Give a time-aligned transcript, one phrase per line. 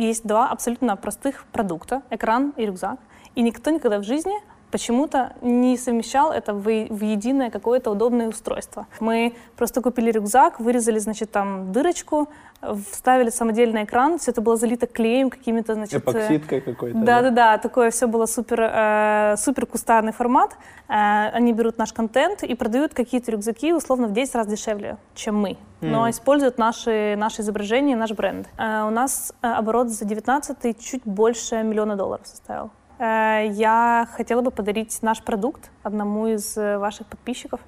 [0.00, 2.98] есть два абсолютно простых продукта, экран и рюкзак.
[3.34, 4.34] И никто никогда в жизни
[4.70, 8.86] почему-то не совмещал это в, в единое какое-то удобное устройство.
[9.00, 12.28] Мы просто купили рюкзак, вырезали, значит, там дырочку,
[12.92, 16.02] вставили самодельный экран, все это было залито клеем какими-то, значит...
[16.02, 16.98] Эпоксидкой какой-то.
[16.98, 20.56] Да-да-да, такое все было супер, э, супер кустарный формат.
[20.88, 25.40] Э, они берут наш контент и продают какие-то рюкзаки условно в 10 раз дешевле, чем
[25.40, 26.10] мы, но mm.
[26.10, 28.48] используют наши, наши изображения, наш бренд.
[28.58, 32.70] Э, у нас э, оборот за 19 чуть больше миллиона долларов составил.
[33.00, 37.60] Э, я хотела бы подарить наш продукт одному из э, ваших подписчиков.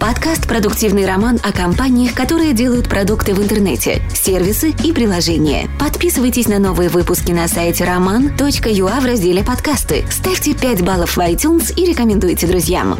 [0.00, 5.68] Подкаст «Продуктивный роман» о компаниях, которые делают продукты в интернете, сервисы и приложения.
[5.78, 10.04] Подписывайтесь на новые выпуски на сайте roman.ua в разделе «Подкасты».
[10.10, 12.96] Ставьте 5 баллов в iTunes и рекомендуйте друзьям.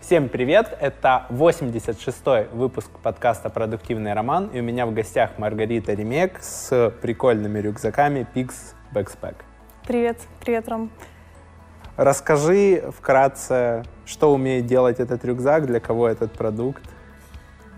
[0.00, 0.76] Всем привет!
[0.80, 7.60] Это 86-й выпуск подкаста «Продуктивный роман», и у меня в гостях Маргарита Ремек с прикольными
[7.60, 8.50] рюкзаками Pix
[8.92, 9.36] Backpack.
[9.86, 10.90] Привет, привет, Ром.
[11.96, 16.82] Расскажи вкратце, что умеет делать этот рюкзак, для кого этот продукт?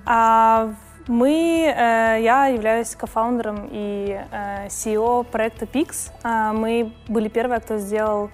[0.06, 0.72] А,
[1.06, 6.10] мы, э, я являюсь кофаундером и э, CEO проекта Pix.
[6.22, 8.30] А, мы были первые, кто сделал,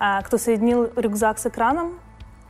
[0.00, 2.00] а, кто соединил рюкзак с экраном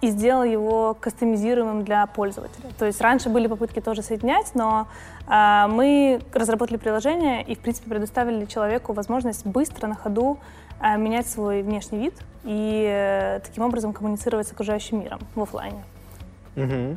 [0.02, 2.70] и сделал его кастомизируемым для пользователя.
[2.78, 4.88] То есть раньше были попытки тоже соединять, но
[5.28, 10.38] э, мы разработали приложение и, в принципе, предоставили человеку возможность быстро на ходу
[10.96, 15.82] менять свой внешний вид и э, таким образом коммуницировать с окружающим миром в офлайне.
[16.56, 16.96] Угу.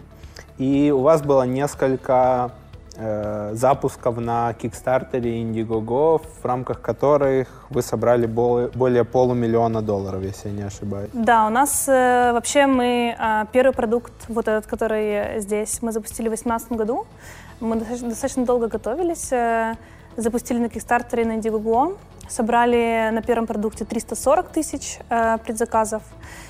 [0.57, 2.51] И у вас было несколько
[2.97, 10.23] э, запусков на Kickstarter и Indiegogo, в рамках которых вы собрали более, более полумиллиона долларов,
[10.23, 11.09] если я не ошибаюсь.
[11.13, 16.27] Да, у нас э, вообще мы э, первый продукт, вот этот, который здесь, мы запустили
[16.27, 17.05] в 2018 году.
[17.59, 19.75] Мы достаточно, достаточно долго готовились, э,
[20.17, 21.97] запустили на Kickstarter и на Indiegogo.
[22.27, 26.03] Собрали на первом продукте 340 тысяч э, предзаказов.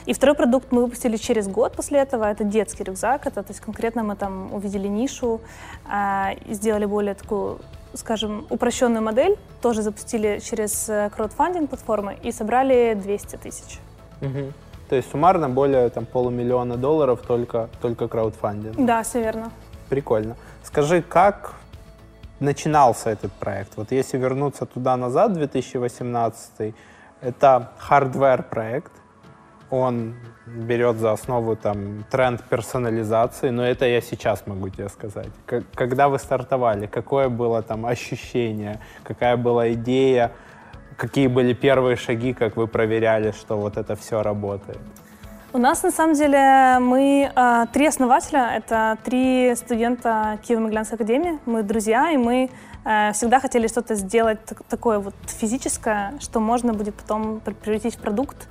[0.06, 2.26] И второй продукт мы выпустили через год после этого.
[2.26, 3.28] Это детский рюкзак.
[3.28, 5.42] Это, то есть конкретно мы там увидели нишу,
[5.92, 7.60] э, сделали более такую
[7.98, 13.80] скажем, упрощенную модель, тоже запустили через э, краудфандинг платформы и собрали 200 тысяч.
[14.22, 14.52] Угу.
[14.90, 18.76] То есть суммарно более там, полумиллиона долларов только, только краудфандинг?
[18.78, 19.52] Да, все верно.
[19.90, 20.36] Прикольно.
[20.64, 21.54] Скажи, как
[22.40, 23.78] начинался этот проект?
[23.78, 26.76] Вот если вернуться туда-назад, 2018,
[27.22, 28.92] это hardware проект,
[29.70, 35.30] он берет за основу там тренд персонализации, но это я сейчас могу тебе сказать.
[35.46, 40.32] К- когда вы стартовали, какое было там ощущение, какая была идея,
[40.98, 44.80] какие были первые шаги, как вы проверяли, что вот это все работает?
[45.56, 48.58] У нас, на самом деле, мы э, три основателя.
[48.58, 51.40] Это три студента Киево-Могилянской академии.
[51.46, 52.50] Мы друзья, и мы
[52.84, 58.50] э, всегда хотели что-то сделать такое вот физическое, что можно будет потом превратить в продукт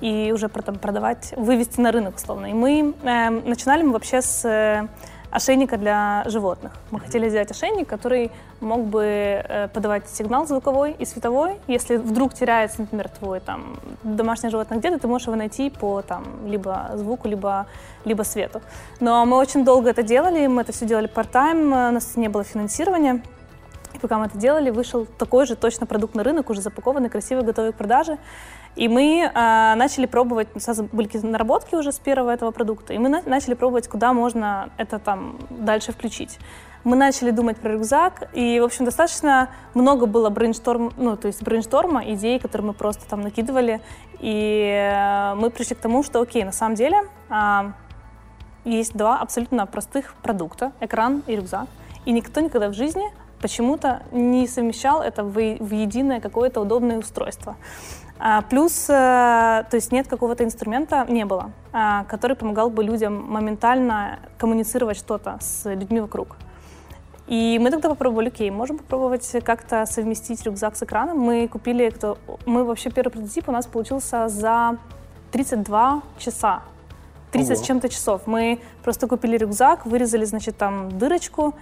[0.00, 2.46] и уже потом продавать, вывести на рынок, условно.
[2.46, 4.88] И мы э, начинали мы вообще с э,
[5.36, 6.72] ошейника для животных.
[6.90, 8.30] Мы хотели сделать ошейник, который
[8.60, 11.58] мог бы э, подавать сигнал звуковой и световой.
[11.66, 16.24] Если вдруг теряется, например, твой там домашнее животное где-то, ты можешь его найти по там
[16.46, 17.66] либо звуку, либо,
[18.06, 18.62] либо свету.
[18.98, 22.42] Но мы очень долго это делали, мы это все делали part-time, у нас не было
[22.42, 23.22] финансирования.
[23.92, 27.44] И пока мы это делали, вышел такой же точно продукт на рынок, уже запакованный, красивый,
[27.44, 28.16] готовый к продаже.
[28.76, 32.92] И мы э, начали пробовать, у нас были какие-то наработки уже с первого этого продукта,
[32.92, 36.38] и мы на, начали пробовать, куда можно это там дальше включить.
[36.84, 41.42] Мы начали думать про рюкзак, и, в общем, достаточно много было брейншторм, ну, то есть
[41.42, 43.80] брейншторма, идей, которые мы просто там накидывали,
[44.20, 46.98] и э, мы пришли к тому, что, окей, на самом деле
[47.30, 47.72] э,
[48.66, 51.66] есть два абсолютно простых продукта, экран и рюкзак,
[52.04, 53.04] и никто никогда в жизни
[53.40, 57.56] почему-то не совмещал это в, в единое какое-то удобное устройство.
[58.18, 63.30] А, плюс, э, то есть нет какого-то инструмента, не было, а, который помогал бы людям
[63.30, 66.36] моментально коммуницировать что-то с людьми вокруг.
[67.26, 71.18] И мы тогда попробовали, окей, можем попробовать как-то совместить рюкзак с экраном.
[71.18, 74.78] Мы купили, кто, мы вообще первый прототип у нас получился за
[75.32, 76.62] 32 часа.
[77.32, 78.22] 30 с чем-то часов.
[78.26, 81.54] Мы просто купили рюкзак, вырезали, значит, там дырочку,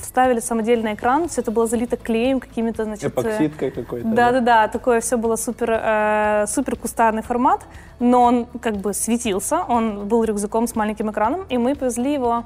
[0.00, 3.12] вставили самодельный экран, все это было залито клеем какими-то, значит...
[3.12, 4.08] Эпоксидкой какой-то.
[4.08, 7.62] Да-да-да, такое все было супер, э, супер кустарный формат,
[8.00, 12.44] но он как бы светился, он был рюкзаком с маленьким экраном, и мы повезли его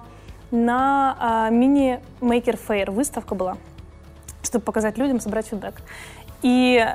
[0.51, 3.57] на э, мини-мейкер фейр, выставка была,
[4.43, 5.75] чтобы показать людям, собрать фидбэк.
[6.43, 6.87] И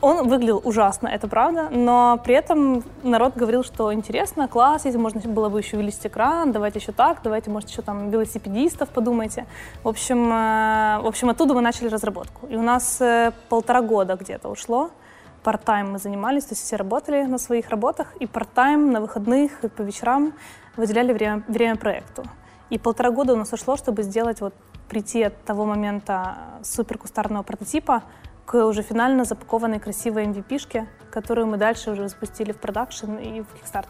[0.00, 5.20] он выглядел ужасно, это правда, но при этом народ говорил, что интересно, класс, если можно
[5.20, 9.46] было бы еще увеличить экран, давайте еще так, давайте, может, еще там велосипедистов подумайте.
[9.82, 12.46] В общем, э, в общем, оттуда мы начали разработку.
[12.46, 14.90] И у нас э, полтора года где-то ушло.
[15.42, 19.68] Парт-тайм мы занимались, то есть все работали на своих работах, и парт-тайм на выходных и
[19.68, 20.32] по вечерам
[20.76, 22.24] выделяли время, время проекту.
[22.70, 24.54] И полтора года у нас ушло, чтобы сделать вот
[24.88, 28.02] прийти от того момента суперкустарного прототипа
[28.50, 33.46] к уже финально запакованной красивой MVP-шке, которую мы дальше уже запустили в продакшн и в
[33.54, 33.86] Kickstarter.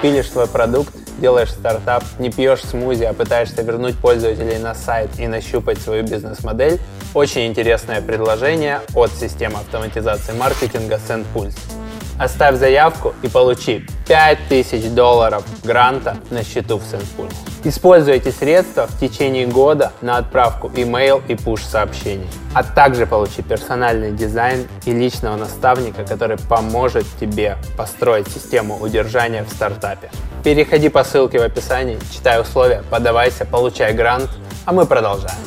[0.00, 5.26] Пилишь свой продукт, делаешь стартап, не пьешь смузи, а пытаешься вернуть пользователей на сайт и
[5.26, 6.78] нащупать свою бизнес-модель.
[7.12, 11.77] Очень интересное предложение от системы автоматизации маркетинга SendPulse.
[12.18, 17.34] Оставь заявку и получи 5000 долларов гранта на счету в SendPulse.
[17.62, 23.42] Используй эти средства в течение года на отправку email и push сообщений, а также получи
[23.42, 30.10] персональный дизайн и личного наставника, который поможет тебе построить систему удержания в стартапе.
[30.42, 34.28] Переходи по ссылке в описании, читай условия, подавайся, получай грант,
[34.64, 35.38] а мы продолжаем.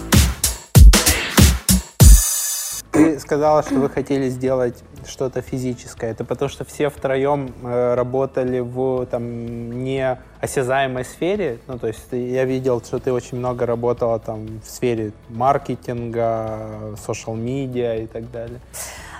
[2.91, 4.75] Ты сказала, что вы хотели сделать
[5.11, 6.11] что-то физическое.
[6.11, 11.59] Это потому что все втроем э, работали в там неосязаемой сфере.
[11.67, 17.35] Ну, то есть я видел, что ты очень много работала там в сфере маркетинга, social
[17.35, 18.59] медиа и так далее.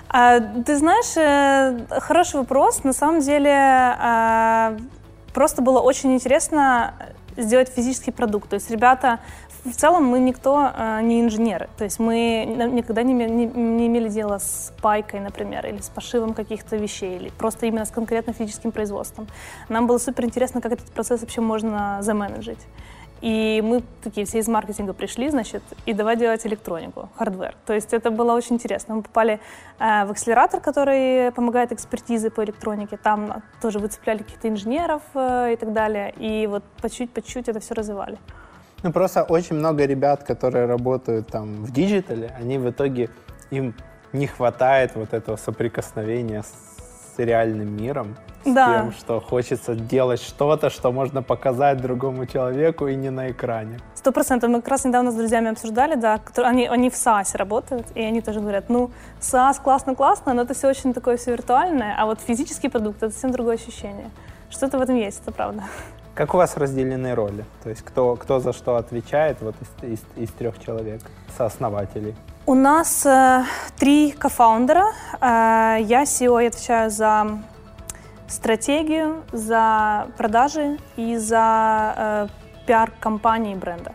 [0.08, 2.84] А, ты знаешь, э, хороший вопрос.
[2.84, 4.76] На самом деле а,
[5.32, 6.94] просто было очень интересно
[7.36, 8.48] сделать физический продукт.
[8.50, 9.20] То есть ребята
[9.64, 14.08] в целом мы никто э, не инженеры, то есть мы никогда не, не, не имели
[14.08, 18.72] дела с пайкой, например, или с пошивом каких-то вещей, или просто именно с конкретным физическим
[18.72, 19.28] производством.
[19.68, 22.58] Нам было супер интересно, как этот процесс вообще можно заменеджить.
[23.20, 27.54] И мы такие все из маркетинга пришли, значит, и давай делать электронику, hardware.
[27.66, 28.96] То есть это было очень интересно.
[28.96, 29.38] Мы попали
[29.78, 32.96] э, в акселератор, который помогает экспертизе по электронике.
[32.96, 36.12] Там тоже выцепляли каких-то инженеров э, и так далее.
[36.16, 38.18] И вот по чуть-чуть, по чуть это все развивали.
[38.82, 43.10] Ну, просто очень много ребят, которые работают там в digital е, они в итоге,
[43.50, 43.74] им
[44.12, 48.80] не хватает вот этого соприкосновения с реальным миром, с да.
[48.80, 53.78] тем, что хочется делать что-то, что можно показать другому человеку и не на экране.
[53.94, 54.50] Сто процентов.
[54.50, 58.20] Мы как раз недавно с друзьями обсуждали, да, они, они в SaaS работают, и они
[58.20, 58.90] тоже говорят, ну,
[59.20, 63.30] SaaS классно-классно, но это все очень такое все виртуальное, а вот физический продукт— это совсем
[63.30, 64.10] другое ощущение.
[64.50, 65.62] Что-то в этом есть, это правда.
[66.14, 67.44] Как у вас разделены роли?
[67.62, 71.00] То есть кто, кто за что отвечает вот из, из, из трех человек,
[71.38, 72.14] сооснователей?
[72.44, 73.44] У нас э,
[73.78, 74.84] три кофаундера.
[75.20, 77.38] Э, я CEO, я отвечаю за
[78.28, 82.28] стратегию, за продажи и за э,
[82.66, 83.94] пиар компании бренда.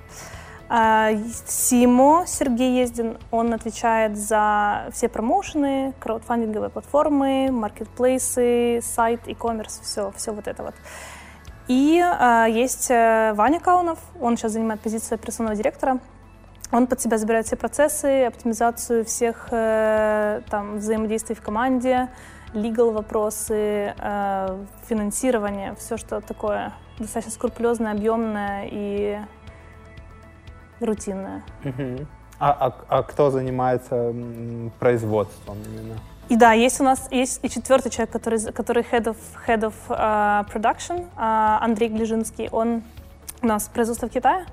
[0.69, 1.15] Э,
[1.45, 10.31] Симо Сергей Ездин, он отвечает за все промоушены, краудфандинговые платформы, маркетплейсы, сайт, e-commerce, все, все
[10.31, 10.73] вот это вот.
[11.67, 15.99] И э, есть Ваня Каунов, он сейчас занимает позицию операционного директора.
[16.71, 22.09] Он под себя забирает все процессы, оптимизацию всех э, там, взаимодействий в команде,
[22.53, 29.19] legal вопросы, э, финансирование, все, что такое достаточно скрупулезное, объемное и
[30.81, 31.43] рутинное.
[31.63, 32.05] Uh-huh.
[32.39, 34.13] А, а, а кто занимается
[34.79, 35.95] производством именно?
[36.29, 39.73] И да, есть у нас есть и четвертый человек, который, который head of, head of
[39.89, 42.49] uh, production, uh, Андрей Глижинский.
[42.51, 42.83] Он
[43.41, 44.45] у нас производство в Китае.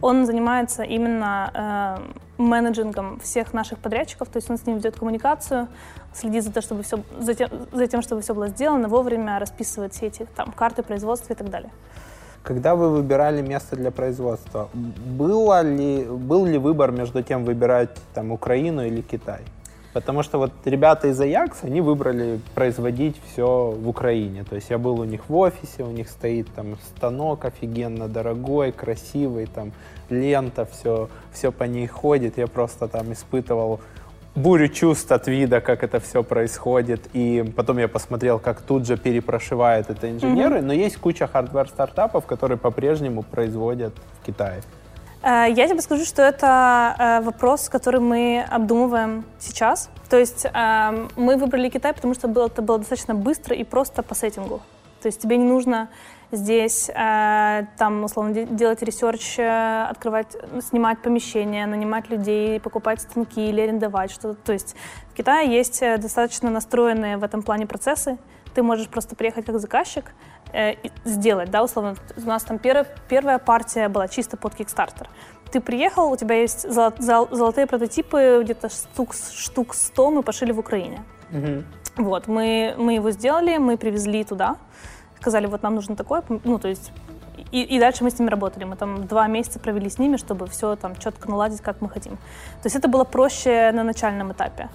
[0.00, 5.68] Он занимается именно э, менеджингом всех наших подрядчиков, то есть он с ним ведет коммуникацию,
[6.12, 9.94] следит за, то, чтобы все, за, тем, за тем, чтобы все было сделано вовремя, расписывает
[9.94, 11.70] все эти там, карты производства и так далее.
[12.42, 18.32] Когда вы выбирали место для производства, было ли, был ли выбор между тем, выбирать там,
[18.32, 19.42] Украину или Китай?
[19.96, 24.44] Потому что вот ребята из Ajax, они выбрали производить все в Украине.
[24.44, 28.72] То есть я был у них в офисе, у них стоит там станок офигенно дорогой,
[28.72, 29.72] красивый, там
[30.10, 32.36] лента, все, все по ней ходит.
[32.36, 33.80] Я просто там испытывал
[34.34, 37.08] бурю чувств от вида, как это все происходит.
[37.14, 40.58] И потом я посмотрел, как тут же перепрошивают это инженеры.
[40.58, 40.66] Mm-hmm.
[40.66, 44.60] Но есть куча hardware-стартапов, которые по-прежнему производят в Китае.
[45.26, 49.90] Э, я тебе скажу, что это э, вопрос, который мы обдумываем сейчас.
[50.08, 54.14] То есть эм, мы выбрали Китай, потому что это было достаточно быстро и просто по
[54.14, 54.60] сеттингу.
[55.02, 55.88] То есть тебе не нужно
[56.30, 64.12] здесь, э, там, условно, делать research, открывать, снимать помещения, нанимать людей, покупать станки или арендовать
[64.12, 64.36] что-то.
[64.44, 64.76] То есть
[65.10, 68.16] в Китае есть достаточно настроенные в этом плане процессы.
[68.54, 70.12] Ты можешь просто приехать как заказчик, э,
[71.04, 71.94] сделать, да, условно.
[72.16, 75.06] У нас там первая, первая партия была чисто под Kickstarter.
[75.52, 80.52] ты приехал, у тебя есть золо- зол- золотые прототипы, где-то штук, штук 100 мы пошили
[80.52, 81.02] в Украине.
[81.96, 84.56] Вот, мы, мы его сделали, мы привезли туда,
[85.20, 86.92] сказали, вот нам нужно такое, ну, то есть,
[87.52, 88.64] и, и дальше мы с ними работали.
[88.64, 92.16] Мы там два месяца провели с ними, чтобы все там четко наладить, как мы хотим.
[92.16, 94.68] То есть это было проще на начальном этапе.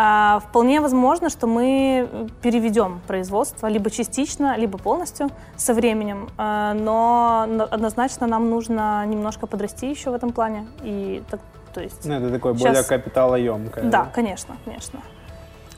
[0.00, 2.08] А, вполне возможно, что мы
[2.40, 9.48] переведем производство либо частично, либо полностью со временем, А, но на- однозначно нам нужно немножко
[9.48, 10.68] подрасти еще в этом плане.
[10.84, 11.40] И, так,
[11.74, 13.90] то есть, Ну, это такое Щас- более капиталоемкое.
[13.90, 15.00] да, конечно, конечно.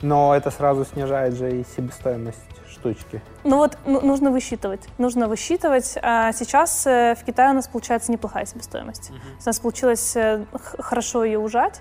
[0.02, 2.38] Но это сразу снижает же и себестоимость
[2.70, 3.22] штучки.
[3.44, 4.82] Ну вот ну, нужно высчитывать.
[4.98, 5.96] Нужно высчитывать.
[6.02, 9.12] А сейчас э, в Китае у нас получается неплохая себестоимость.
[9.42, 10.44] У нас получилось э,
[10.78, 11.80] хорошо ее ужать.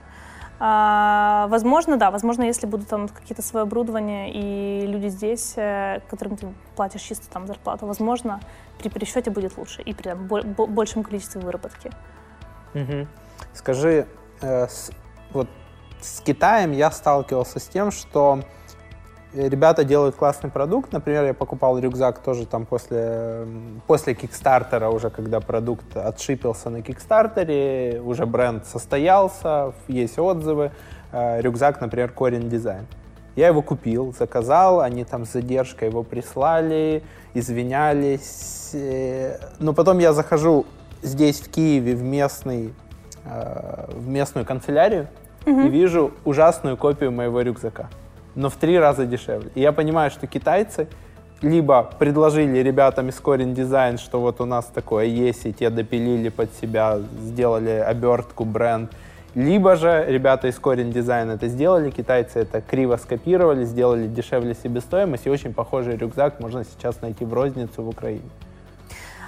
[0.61, 6.35] А, возможно, да, возможно, если будут там какие-то свое оборудование и люди здесь, э, которым
[6.35, 8.41] ты платишь чисто там зарплату, возможно,
[8.77, 11.91] при пересчете будет лучше и при там, бо- бо- большем количестве выработки.
[12.73, 13.07] Мгм.
[13.53, 14.05] Скажи,
[14.41, 14.91] э, с-
[15.31, 15.47] вот
[16.01, 18.41] с Китаем я сталкивался с тем, что
[19.33, 20.91] ребята делают классный продукт.
[20.91, 23.45] Например, я покупал рюкзак тоже там после,
[23.88, 30.71] после Кикстартера, уже когда продукт отшипился на Кикстартере, уже бренд состоялся, есть отзывы.
[31.12, 32.86] Э, Рюкзак, например, Корень Дизайн.
[33.36, 38.71] Я его купил, заказал, они там с задержкой его прислали, извинялись.
[38.74, 40.65] э, Но потом я захожу
[41.01, 42.74] здесь, в Киеве, в местный
[43.25, 45.07] э, в местную канцелярию
[45.45, 47.89] и вижу ужасную копию моего рюкзака,
[48.39, 49.51] но в три раза дешевле.
[49.53, 50.88] И я понимаю, что китайцы
[51.41, 56.29] либо предложили ребятам из Корень Дизайн, что вот у нас такое есть, и те допилили
[56.29, 58.91] под себя, сделали обертку, бренд,
[59.36, 65.27] либо же ребята из Корень Дизайн это сделали, китайцы это криво скопировали, сделали дешевле себестоимость,
[65.27, 68.29] и очень похожий рюкзак можно сейчас найти в розницу в Украине.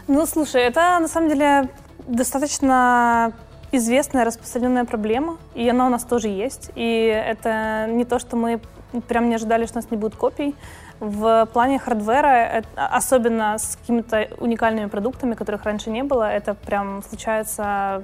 [0.07, 1.69] Ну, слушай, это на самом деле
[2.07, 3.33] достаточно
[3.73, 6.71] известная распространенная проблема, и она у нас тоже есть.
[6.75, 8.59] И это не то, что мы
[9.07, 10.55] прям не ожидали, что у нас не будет копий.
[10.99, 17.01] В плане хардвера, это- особенно с какими-то уникальными продуктами, которых раньше не было, это прям
[17.03, 18.03] случается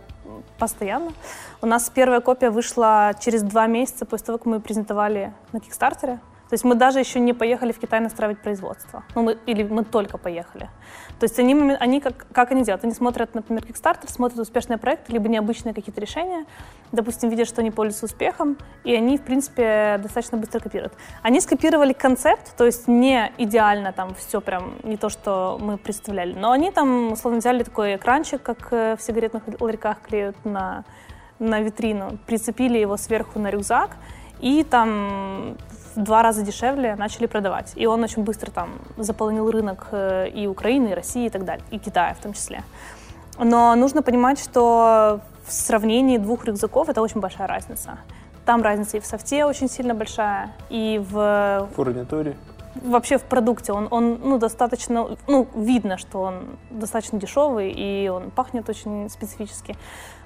[0.58, 1.12] постоянно.
[1.62, 6.20] У нас первая копия вышла через два месяца после того, как мы презентовали на Кикстартере.
[6.50, 9.04] То есть мы даже еще не поехали в Китай настраивать производство.
[9.16, 10.70] Ну, мы, или мы только поехали.
[11.20, 12.84] То есть они, они как, как они делают?
[12.84, 16.46] Они смотрят, например, Kickstarter, смотрят успешные проекты, либо необычные какие-то решения,
[16.92, 20.94] допустим, видят, что они пользуются успехом, и они, в принципе, достаточно быстро копируют.
[21.22, 26.34] Они скопировали концепт, то есть не идеально там все прям не то, что мы представляли,
[26.34, 30.86] но они там, условно, взяли такой экранчик, как э, в сигаретных ларьках клеют на,
[31.40, 33.98] на витрину, прицепили его сверху на рюкзак,
[34.40, 35.58] и там
[35.98, 37.74] в два раза дешевле начали продавать.
[37.76, 41.66] И он очень быстро там заполонил рынок э, и Украины, и России, и так далее,
[41.72, 42.64] и Китая в том числе.
[43.40, 47.98] Но нужно понимать, что в сравнении двух рюкзаков это очень большая разница.
[48.46, 52.36] Там разница и в софте очень сильно большая, и в В фурнитуре.
[52.76, 58.30] вообще в продукте он, он ну, достаточно, ну, видно, что он достаточно дешевый и он
[58.30, 59.76] пахнет очень специфически.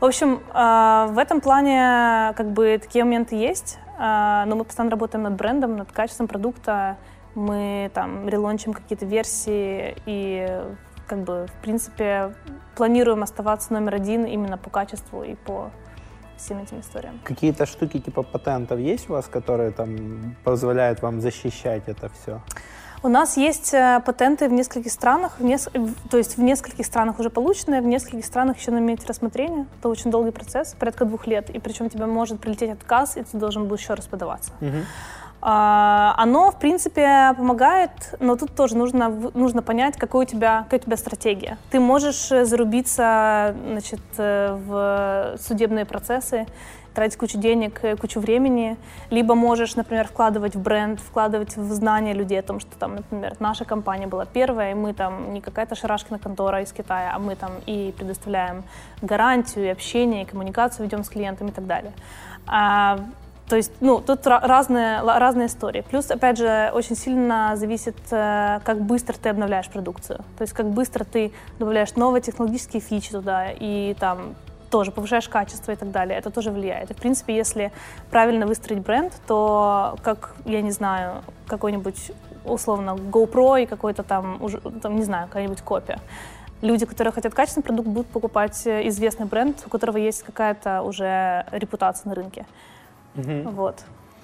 [0.02, 5.24] В общем, э, в этом плане как бы такие моменты есть, но мы постоянно работаем
[5.24, 6.98] над брендом, над качеством продукта,
[7.36, 10.62] мы там релончим какие-то версии и
[11.06, 12.34] как бы, в принципе,
[12.76, 15.70] планируем оставаться номер один именно по качеству и по
[16.38, 17.20] всем этим историям.
[17.24, 22.42] Какие-то штуки типа патентов есть у вас, которые там позволяют вам защищать это все?
[23.04, 26.86] У нас есть э, патенты в нескольких странах, в нес- в- то есть в нескольких
[26.86, 29.66] странах уже полученные, в нескольких странах еще на месте рассмотрения.
[29.80, 33.38] Это очень долгий процесс, порядка двух лет, и причем тебе может прилететь отказ, и ты
[33.38, 34.52] должен будешь еще раз подаваться.
[35.44, 37.90] А, Оно, в принципе, помогает,
[38.20, 41.58] но тут тоже нужно, нужно понять, какой у, тебя, какая у тебя стратегия.
[41.72, 46.46] Ты можешь э, зарубиться значит, э, в судебные процессы,
[46.94, 48.78] тратить кучу денег, кучу времени,
[49.10, 53.36] либо можешь, например, вкладывать в бренд, вкладывать в знания людей о том, что там, например,
[53.40, 57.36] наша компания была первая, и мы там не какая-то шарашкина контора из Китая, а мы
[57.36, 58.64] там и предоставляем
[59.02, 61.94] гарантию, и общение, и коммуникацию ведем с клиентами и так далее.
[62.48, 63.00] А,
[63.52, 65.82] то есть, ну, тут ра- разные, разные истории.
[65.82, 70.20] Плюс, опять же, очень сильно зависит, э, как быстро ты обновляешь продукцию.
[70.38, 74.36] То есть, как быстро ты добавляешь новые технологические фичи туда и там
[74.72, 76.18] тоже повышаешь качество и так далее.
[76.18, 76.90] Это тоже влияет.
[76.92, 77.72] И, в принципе, если
[78.10, 82.12] правильно выстроить бренд, то, как, я не знаю, какой-нибудь,
[82.46, 86.00] условно, GoPro и какой-то там, уже, там не знаю, какая-нибудь копия.
[86.62, 91.46] Люди, которые хотят качественный продукт, будут покупать э, известный бренд, у которого есть какая-то уже
[91.52, 92.46] репутация на рынке.
[93.16, 93.84] Вот.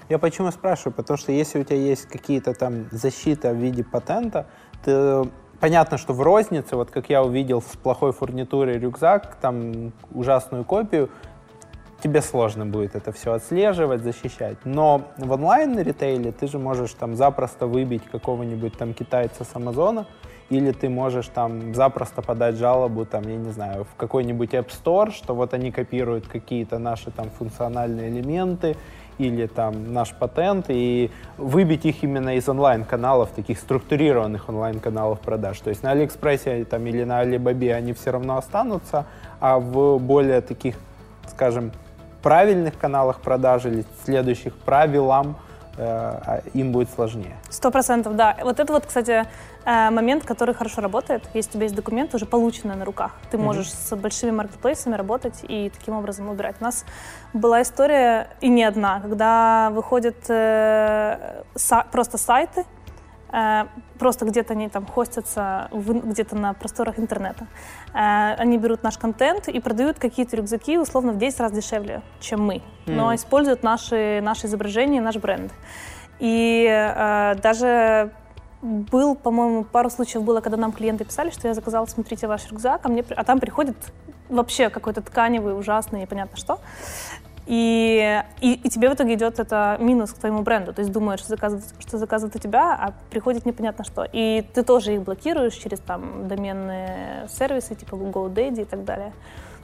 [0.10, 0.94] Я почему спрашиваю?
[0.94, 4.46] Потому что если у тебя есть какие-то там защита в виде патента,
[4.86, 5.28] ты
[5.60, 11.10] понятно, что в рознице, вот как я увидел с плохой фурнитурой рюкзак, там ужасную копию,
[12.02, 14.58] тебе сложно будет это все отслеживать, защищать.
[14.64, 20.06] Но в онлайн-ритейле ты же можешь там запросто выбить какого-нибудь там китайца с Амазона,
[20.50, 25.12] или ты можешь там запросто подать жалобу, там, я не знаю, в какой-нибудь App Store,
[25.12, 28.78] что вот они копируют какие-то наши там функциональные элементы,
[29.18, 35.60] или там наш патент, и выбить их именно из онлайн-каналов, таких структурированных онлайн-каналов продаж.
[35.60, 39.06] То есть на Алиэкспрессе там, или на Алибабе они все равно останутся,
[39.40, 40.76] а в более таких,
[41.30, 41.72] скажем,
[42.22, 45.38] правильных каналах продажи или следующих правилам
[45.78, 47.36] э, а им будет сложнее.
[47.50, 48.36] Сто процентов, да.
[48.44, 49.26] Вот это вот, кстати,
[49.68, 51.30] момент, который хорошо работает.
[51.34, 53.96] Если у тебя есть документы уже полученные на руках, ты можешь mm-hmm.
[53.96, 56.56] с большими маркетплейсами работать и таким образом убирать.
[56.62, 56.86] У нас
[57.34, 62.64] была история, и не одна, когда выходят э, са- просто сайты,
[63.32, 63.66] Э,
[64.00, 67.48] просто где-то они там хостятся где-то на просторах интернета.
[67.94, 72.46] Э, они берут наш контент и продают какие-то рюкзаки условно в 10 раз дешевле, чем
[72.46, 75.52] мы, но используют наши, наши изображения, наш бренд.
[76.20, 78.12] И э, даже
[78.62, 82.82] был, по-моему, пару случаев было, когда нам клиенты писали, что я заказала, смотрите, ваш рюкзак,
[82.84, 83.76] а, мне, а там приходит
[84.30, 86.60] вообще какой-то тканевый, ужасный, непонятно что.
[87.46, 90.74] И, и, и тебе в итоге идет это минус к твоему бренду.
[90.74, 94.06] То есть думаешь, что заказывают, что заказывают у тебя, а приходит непонятно что.
[94.12, 99.14] И ты тоже их блокируешь через там доменные сервисы типа GoDaddy и так далее.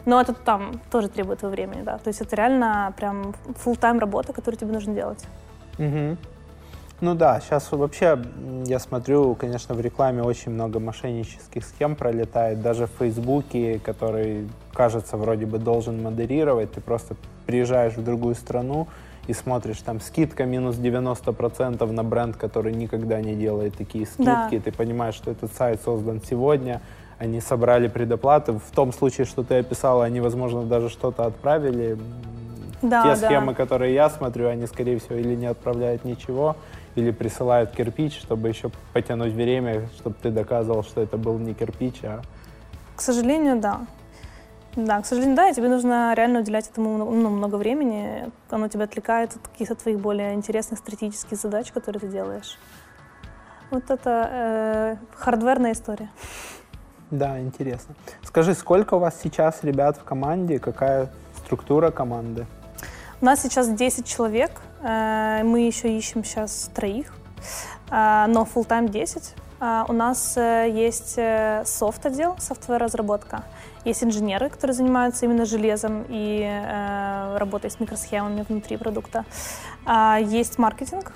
[0.05, 1.97] Но это там тоже требует времени, да.
[1.97, 3.35] То есть это реально прям
[3.65, 5.25] full тайм работа, которую тебе нужно делать.
[5.77, 6.17] Угу.
[7.03, 8.17] Ну да, сейчас вообще
[8.65, 12.61] я смотрю, конечно, в рекламе очень много мошеннических схем пролетает.
[12.61, 18.87] Даже в Фейсбуке, который, кажется, вроде бы должен модерировать, ты просто приезжаешь в другую страну
[19.27, 24.23] и смотришь, там скидка минус 90% на бренд, который никогда не делает такие скидки.
[24.23, 24.61] Да.
[24.63, 26.79] Ты понимаешь, что этот сайт создан сегодня,
[27.19, 28.53] они собрали предоплаты.
[28.53, 31.97] В том случае, что ты описала, они, возможно, даже что-то отправили.
[32.81, 33.27] Да, Те да.
[33.27, 36.55] схемы, которые я смотрю, они, скорее всего, или не отправляют ничего,
[36.95, 42.03] или присылают кирпич, чтобы еще потянуть время, чтобы ты доказывал, что это был не кирпич,
[42.03, 42.21] а...
[42.95, 43.81] К сожалению, да.
[44.75, 48.31] Да, к сожалению, да, и тебе нужно реально уделять этому ну, много времени.
[48.49, 52.57] Оно тебя отвлекает от каких-то твоих более интересных стратегических задач, которые ты делаешь.
[53.69, 56.09] Вот это э, хардверная история.
[57.11, 57.93] Да, интересно.
[58.23, 60.57] Скажи, сколько у вас сейчас ребят в команде?
[60.57, 62.47] Какая структура команды?
[63.21, 64.51] У нас сейчас 10 человек.
[64.83, 67.13] Э, мы еще ищем сейчас троих,
[67.89, 69.35] э, но full time 10.
[69.87, 71.17] У нас э, есть
[71.69, 73.45] софт-отдел, софтвер-разработка.
[73.85, 79.25] Есть инженеры, которые занимаются именно железом и э, работой с микросхемами внутри продукта.
[80.19, 81.13] Есть маркетинг,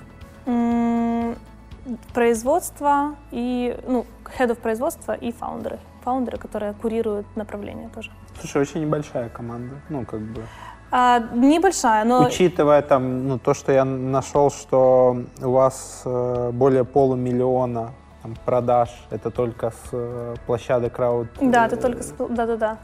[2.14, 4.06] производство и, ну,
[4.40, 5.80] of производства и фаундеры.
[6.04, 8.12] Фаундеры, которые курируют направление тоже.
[8.40, 10.44] Слушай, очень небольшая команда, ну, как бы...
[10.90, 12.26] А, небольшая, но...
[12.26, 17.92] Учитывая там, ну, то, что я нашел, что у вас э, более полумиллиона
[18.24, 21.28] там, продаж, это только с э, площадок крауд?
[21.42, 22.14] Да, это только с...
[22.18, 22.78] Да-да-да.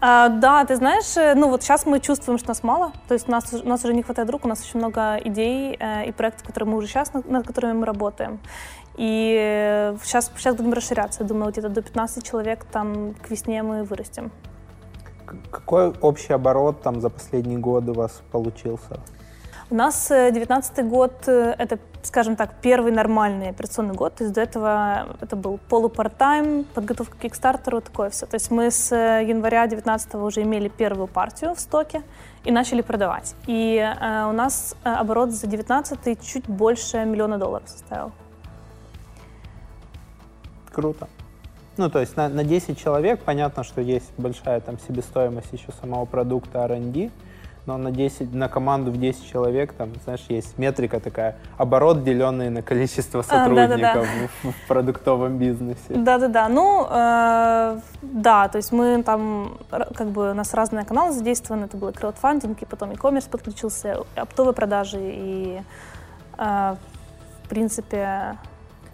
[0.00, 3.28] А, да, ты знаешь, э, ну вот сейчас мы чувствуем, что нас мало, то есть
[3.28, 6.12] у нас, у нас уже не хватает рук, у нас очень много идей э, и
[6.12, 8.40] проектов, которые мы уже сейчас, над, над которыми мы работаем.
[8.96, 13.84] И сейчас, сейчас будем расширяться, я думаю, где-то до 15 человек там к весне мы
[13.84, 14.32] вырастем.
[15.50, 19.00] Какой общий оборот там за последние годы у вас получился?
[19.68, 24.14] У нас 2019 год— это скажем так, первый нормальный операционный год.
[24.14, 28.26] То есть до этого это был полупарт-тайм, подготовка к Кикстартеру, такое все.
[28.26, 32.02] То есть мы с э, января 2019 уже имели первую партию в стоке
[32.44, 33.34] и начали продавать.
[33.46, 38.12] И э, у нас э, оборот за 2019 чуть больше миллиона долларов составил.
[40.72, 41.08] Круто.
[41.76, 46.06] Ну, то есть на, на 10 человек понятно, что есть большая там себестоимость еще самого
[46.06, 47.10] продукта R&D,
[47.66, 52.48] но на, 10, на команду в 10 человек, там, знаешь, есть метрика такая, оборот, деленный
[52.48, 54.06] на количество сотрудников а, да, да, да.
[54.42, 55.80] В, в продуктовом бизнесе.
[55.88, 61.64] Да-да-да, ну, э, да, то есть мы там, как бы, у нас разные каналы задействованы,
[61.64, 65.60] это был краудфандинг, и потом e-commerce подключился, оптовые продажи, и,
[66.38, 66.76] э,
[67.44, 68.36] в принципе,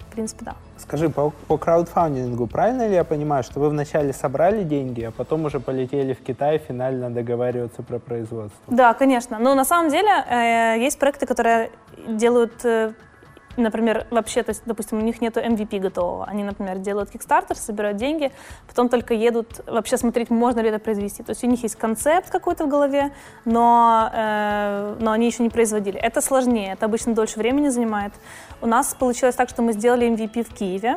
[0.08, 0.54] в принципе, да.
[0.82, 5.44] Скажи, по, по краудфандингу, правильно ли я понимаю, что вы вначале собрали деньги, а потом
[5.44, 8.60] уже полетели в Китай финально договариваться про производство?
[8.66, 9.38] Да, конечно.
[9.38, 11.70] Но на самом деле э, есть проекты, которые
[12.08, 12.92] делают э,
[13.56, 16.24] например, вообще, то есть, допустим, у них нет MVP готового.
[16.24, 18.32] Они, например, делают Kickstarter, собирают деньги,
[18.66, 21.22] потом только едут вообще смотреть, можно ли это произвести.
[21.22, 23.12] То есть у них есть концепт какой-то в голове,
[23.44, 25.98] но, э, но они еще не производили.
[25.98, 28.12] Это сложнее, это обычно дольше времени занимает.
[28.62, 30.96] У нас получилось так, что мы сделали MVP в Киеве,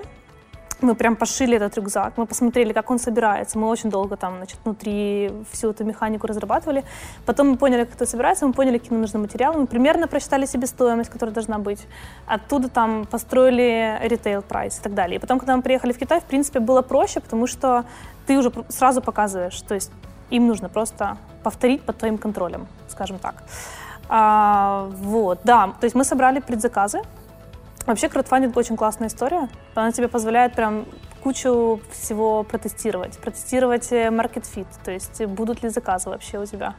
[0.82, 3.58] мы прям пошили этот рюкзак, мы посмотрели, как он собирается.
[3.58, 6.84] Мы очень долго там, значит, внутри всю эту механику разрабатывали.
[7.26, 9.60] Потом мы поняли, как это собирается, мы поняли, какие нужны материалы.
[9.60, 11.88] Мы примерно просчитали себе стоимость, которая должна быть.
[12.28, 15.16] Оттуда там построили ритейл прайс и так далее.
[15.16, 17.84] И потом, когда мы приехали в Китай, в принципе, было проще, потому что
[18.28, 19.92] ты уже сразу показываешь, то есть
[20.30, 23.44] им нужно просто повторить под твоим контролем, скажем так.
[24.08, 27.02] А, вот, да, то есть мы собрали предзаказы,
[27.86, 29.48] Вообще, краудфандинг очень классная история.
[29.76, 30.86] Она тебе позволяет прям
[31.22, 33.18] кучу всего протестировать.
[33.20, 36.76] Протестировать э, market fit, то есть будут ли заказы вообще у тебя.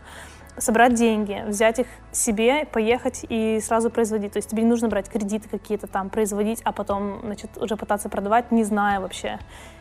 [0.59, 4.33] Собрать деньги, взять их себе, поехать и сразу производить.
[4.33, 8.09] То есть тебе не нужно брать кредиты какие-то там, производить, а потом значит, уже пытаться
[8.09, 9.39] продавать, не зная вообще,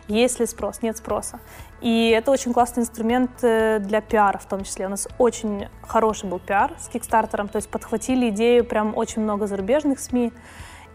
[0.08, 1.40] есть ли спрос, нет спроса.
[1.82, 4.86] И это очень классный инструмент э, для пиара в том числе.
[4.86, 9.48] У нас очень хороший был пиар с Кикстартером, то есть подхватили идею прям очень много
[9.48, 10.34] зарубежных СМИ.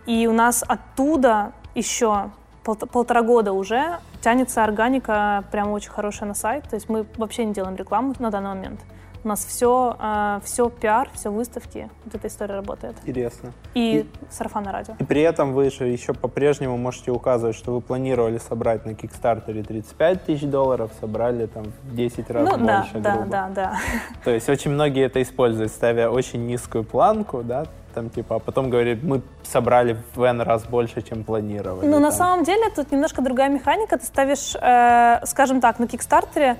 [0.07, 2.31] И у нас оттуда еще
[2.65, 6.65] пол полтора года уже тянется органика прям очень хорошая на сайт.
[6.69, 8.81] То есть мы вообще не делаем рекламу на данный момент.
[9.23, 11.91] У нас все, э, все пиар, все выставки.
[12.07, 12.97] Вот эта история работает.
[13.05, 13.53] Интересно.
[13.75, 14.95] И, и сарафанное радио.
[14.99, 19.63] И при этом вы же еще по-прежнему можете указывать, что вы планировали собрать на Кикстартере
[19.63, 23.31] 35 тысяч долларов, собрали там в 10 раз ну, больше, да, грубо.
[23.31, 23.79] Да, да, да.
[24.25, 28.71] То есть очень многие это используют, ставя очень низкую планку, да, там, типа, а потом
[28.71, 31.87] говорит, мы собрали в N раз больше, чем планировали.
[31.87, 32.03] Ну, там.
[32.03, 33.99] на самом деле, тут немножко другая механика.
[33.99, 36.57] Ты ставишь, э, скажем так, на Кикстартере,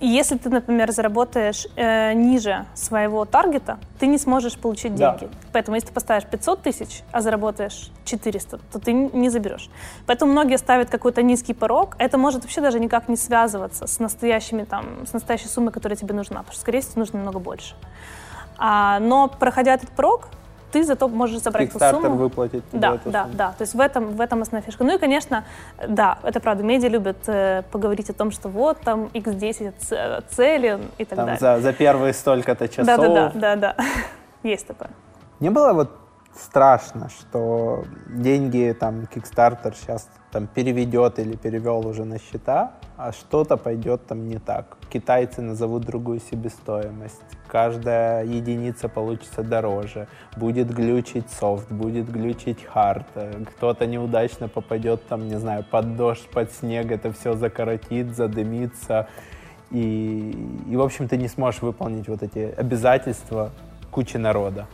[0.00, 5.24] если ты, например, заработаешь э, ниже своего таргета, ты не сможешь получить деньги.
[5.24, 5.30] Да.
[5.52, 9.68] Поэтому, если ты поставишь 500 тысяч, а заработаешь 400, то ты не заберешь.
[10.06, 11.96] Поэтому многие ставят какой-то низкий порог.
[11.98, 16.14] Это может вообще даже никак не связываться с настоящими там, с настоящей суммой, которая тебе
[16.14, 17.74] нужна, потому что, скорее всего, нужно намного больше.
[18.56, 20.28] А, но проходя этот порог,
[20.72, 22.16] ты зато можешь забрать эту сумму.
[22.16, 23.34] выплатить да, да, сумму.
[23.36, 23.52] да.
[23.52, 24.84] То есть в этом, в этом основная фишка.
[24.84, 25.44] Ну и, конечно,
[25.86, 31.04] да, это правда, медиа любят э, поговорить о том, что вот там x10 цели и
[31.04, 31.40] так там далее.
[31.40, 32.86] За, за первые столько-то часов.
[32.86, 33.76] Да, да, да, да, да.
[34.42, 34.90] Есть такое.
[35.40, 35.90] Не было вот
[36.34, 43.56] страшно, что деньги там Kickstarter сейчас там переведет или перевел уже на счета, а что-то
[43.56, 44.76] пойдет там не так.
[44.90, 53.06] Китайцы назовут другую себестоимость, каждая единица получится дороже, будет глючить софт, будет глючить хард,
[53.56, 59.08] кто-то неудачно попадет там, не знаю, под дождь, под снег, это все закоротит, задымится,
[59.70, 63.50] и, и в общем, ты не сможешь выполнить вот эти обязательства
[63.90, 64.66] кучи народа.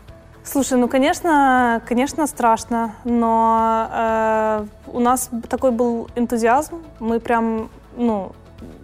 [0.47, 8.33] Слушай, ну, конечно, конечно, страшно, но э, у нас такой был энтузиазм, мы прям, ну,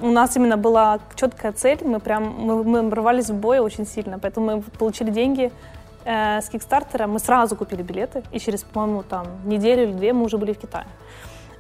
[0.01, 4.19] у нас именно была четкая цель, мы прям, мы, мы рвались в бой очень сильно,
[4.19, 5.53] поэтому мы получили деньги
[6.07, 10.25] э, с Кикстартера, мы сразу купили билеты, и через, по-моему, там неделю или две мы
[10.25, 10.87] уже были в Китае.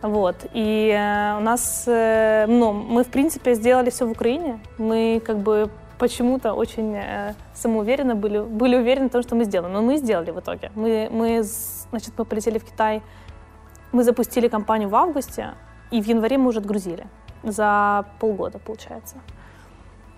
[0.00, 0.36] Вот.
[0.54, 4.60] И э, у нас, э, ну, мы, в принципе, сделали все в Украине.
[4.78, 5.68] Мы как бы
[6.00, 9.74] почему-то очень э, самоуверенно были, были уверены в том, что мы сделаем.
[9.74, 10.72] Но мы сделали в итоге.
[10.74, 11.42] Мы, мы,
[11.90, 13.02] значит, мы полетели в Китай,
[13.92, 15.54] мы запустили компанию в августе,
[15.90, 17.06] и в январе мы уже отгрузили.
[17.42, 19.16] За полгода, получается.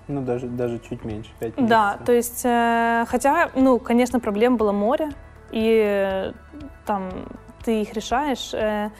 [0.08, 1.68] Ну, даже, даже чуть меньше, 5 месяцев.
[1.68, 5.10] Да, то есть, э, хотя, ну, конечно, проблем было море,
[5.50, 6.32] и э,
[6.86, 7.10] там
[7.64, 8.54] ты их решаешь.
[8.54, 8.90] Э,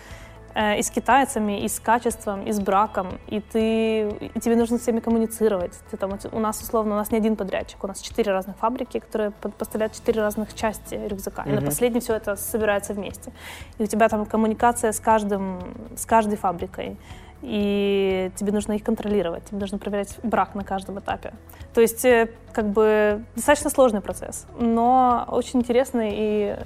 [0.54, 4.82] и с китайцами, и с качеством, и с браком, и, ты, и тебе нужно с
[4.82, 5.72] всеми коммуницировать.
[5.90, 8.98] Ты там, у нас, условно, у нас не один подрядчик, у нас четыре разных фабрики,
[8.98, 11.42] которые поставляют четыре разных части рюкзака.
[11.42, 11.50] Mm-hmm.
[11.50, 13.32] И на последнем все это собирается вместе.
[13.78, 15.60] И у тебя там коммуникация с, каждым,
[15.96, 16.98] с каждой фабрикой
[17.42, 21.32] и тебе нужно их контролировать, тебе нужно проверять брак на каждом этапе.
[21.74, 26.56] То есть, э, как бы, достаточно сложный процесс, но очень интересный и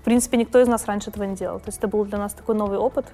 [0.00, 1.58] в принципе, никто из нас раньше этого не делал.
[1.58, 3.06] То есть это был для нас такой новый опыт,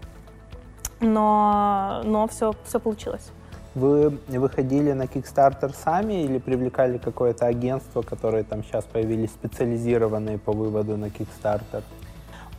[1.01, 3.31] но, но все, все получилось.
[3.75, 10.53] Вы выходили на Kickstarter сами или привлекали какое-то агентство, которые там сейчас появились специализированные по
[10.53, 11.83] выводу на Kickstarter?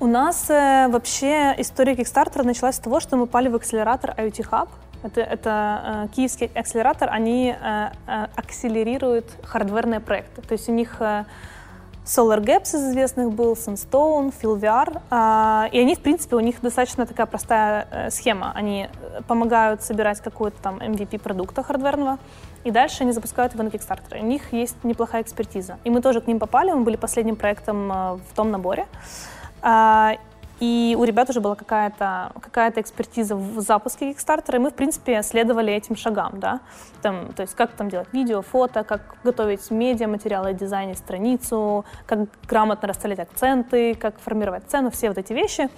[0.01, 4.49] У нас э, вообще история Kickstarter началась с того, что мы пали в акселератор IoT
[4.51, 4.67] Hub.
[5.03, 10.41] Это, это э, киевский акселератор, они э, э, акселерируют хардверные проекты.
[10.41, 11.23] То есть у них э,
[12.05, 15.01] Solar Gaps из известных был, Sunstone, FillVR.
[15.09, 18.51] А, и они, в принципе, у них достаточно такая простая э, схема.
[18.53, 22.19] Они э, помогают собирать какой-то там MVP продукта хардверного,
[22.63, 24.21] и дальше они запускают его на Kickstarter.
[24.21, 25.79] У них есть неплохая экспертиза.
[25.83, 28.85] И мы тоже к ним попали, мы были последним проектом э, в том наборе.
[30.65, 35.21] И у ребят уже была какая-то какая экспертиза в запуске Kickstarter, и мы, в принципе,
[35.21, 36.59] следовали этим шагам, да,
[37.03, 42.19] там, то есть как там делать видео, фото, как готовить медиа, материалы, дизайнить страницу, как
[42.49, 45.69] грамотно расставлять акценты, как формировать цену, все вот эти вещи.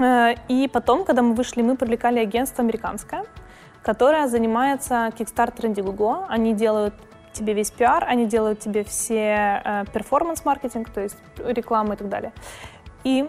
[0.00, 3.24] Э, и потом, когда мы вышли, мы привлекали агентство американское,
[3.82, 6.24] которое занимается Kickstarter Indiegogo.
[6.28, 6.94] Они делают
[7.34, 12.32] тебе весь пиар, они делают тебе все э, перформанс-маркетинг, то есть рекламу и так далее.
[13.04, 13.28] И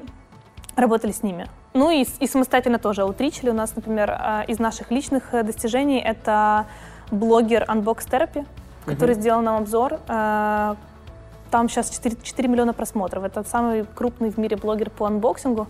[0.80, 1.48] работали с ними.
[1.74, 3.50] Ну и, и самостоятельно тоже outreach или.
[3.50, 6.66] У нас, например, э, из наших личных э, достижений это
[7.12, 8.46] блогер Unbox Therapy,
[8.86, 9.20] который mm-hmm.
[9.20, 10.00] сделал нам обзор.
[10.08, 10.76] Э,
[11.52, 13.24] там сейчас 4, 4 миллиона просмотров.
[13.24, 15.68] Это самый крупный в мире блогер по unboxing у.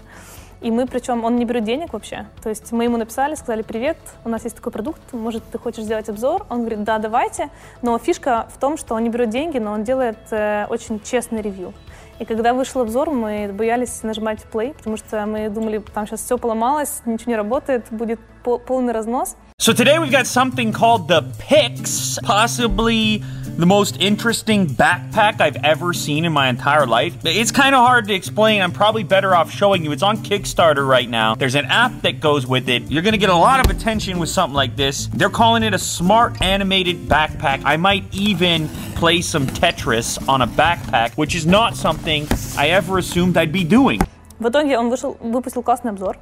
[0.61, 2.25] И мы, причем, он не берет денег вообще.
[2.43, 5.85] То есть мы ему написали, сказали, привет, у нас есть такой продукт, может, ты хочешь
[5.85, 6.45] сделать обзор?
[6.49, 7.49] Он говорит, да, давайте.
[7.81, 11.41] Но фишка в том, что он не берет деньги, но он делает э, очень честный
[11.41, 11.73] ревью.
[12.19, 16.37] И когда вышел обзор, мы боялись нажимать play, потому что мы думали, там сейчас все
[16.37, 19.37] поломалось, ничего не работает, будет полный разнос.
[19.61, 23.23] So today we've got something called the Pix, possibly
[23.58, 27.16] the most interesting backpack I've ever seen in my entire life.
[27.24, 28.60] It's kind of hard to explain.
[28.62, 29.92] I'm probably better off showing you.
[29.92, 31.34] It's on Kickstarter right now.
[31.36, 32.90] There's an app that goes with it.
[32.90, 35.06] You're going to get a lot of attention with something like this.
[35.14, 37.62] They're calling it a smart animated backpack.
[37.64, 42.26] I might even play some Tetris on a backpack, which is not something
[42.58, 44.00] I ever assumed I'd be doing.
[44.40, 46.18] В итоге он вышел, выпустил классный обзор,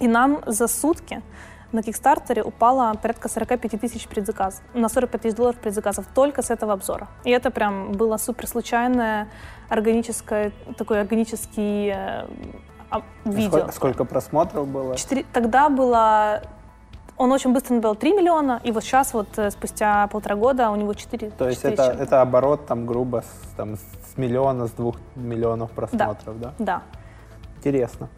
[0.00, 1.22] и нам за сутки
[1.71, 6.73] на Кикстартере упало порядка 45 тысяч предзаказов, на 45 тысяч долларов предзаказов только с этого
[6.73, 7.07] обзора.
[7.23, 9.27] И это прям было супер случайное,
[9.69, 12.27] органическое, такой органический э,
[13.25, 13.49] видео.
[13.49, 14.95] Сколько, сколько просмотров было?
[14.95, 16.41] 4, тогда было
[17.17, 20.75] он очень быстро набрал 3 миллиона, и вот сейчас, вот э, спустя полтора года, у
[20.75, 24.97] него 4 То есть это, это оборот, там, грубо, с, там, с миллиона, с двух
[25.15, 26.53] миллионов просмотров, да?
[26.59, 26.65] Да.
[26.65, 26.81] да.
[27.57, 28.09] Интересно.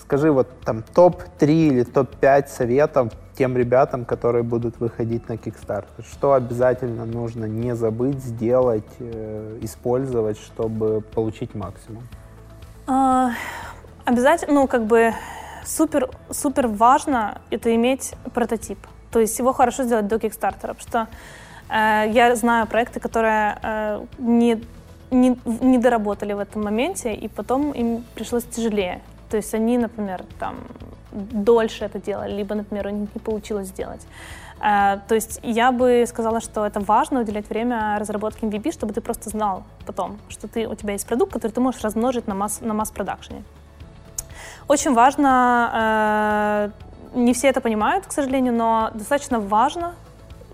[0.00, 6.02] Скажи, вот там топ-3 или топ-5 советов тем ребятам, которые будут выходить на Kickstarter.
[6.10, 12.02] Что обязательно нужно не забыть, сделать, э, использовать, чтобы получить максимум?
[12.86, 13.32] А,
[14.04, 15.12] обязательно, ну, как бы
[15.64, 18.78] супер, супер важно это иметь прототип.
[19.10, 21.08] То есть его хорошо сделать до Kickstarter, потому что
[21.68, 24.62] э, я знаю проекты, которые э, не,
[25.10, 29.02] не, не доработали в этом моменте, и потом им пришлось тяжелее.
[29.30, 30.56] То есть они, например, там
[31.12, 34.06] дольше это делали, либо, например, у них не получилось сделать.
[34.58, 39.02] Uh, то есть я бы сказала, что это важно уделять время разработке MVP, чтобы ты
[39.02, 42.62] просто знал потом, что ты, у тебя есть продукт, который ты можешь размножить на, масс,
[42.62, 43.44] на масс-продакшене.
[44.66, 46.72] Очень важно,
[47.12, 49.94] uh, не все это понимают, к сожалению, но достаточно важно,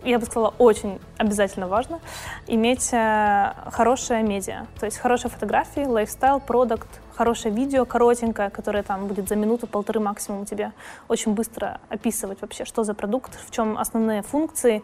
[0.02, 2.00] я бы сказала, очень обязательно важно,
[2.48, 9.06] иметь uh, хорошее медиа, то есть хорошие фотографии, лайфстайл, продукт, хорошее видео, коротенькое, которое там
[9.06, 10.72] будет за минуту-полторы максимум тебе
[11.08, 14.82] очень быстро описывать вообще, что за продукт, в чем основные функции,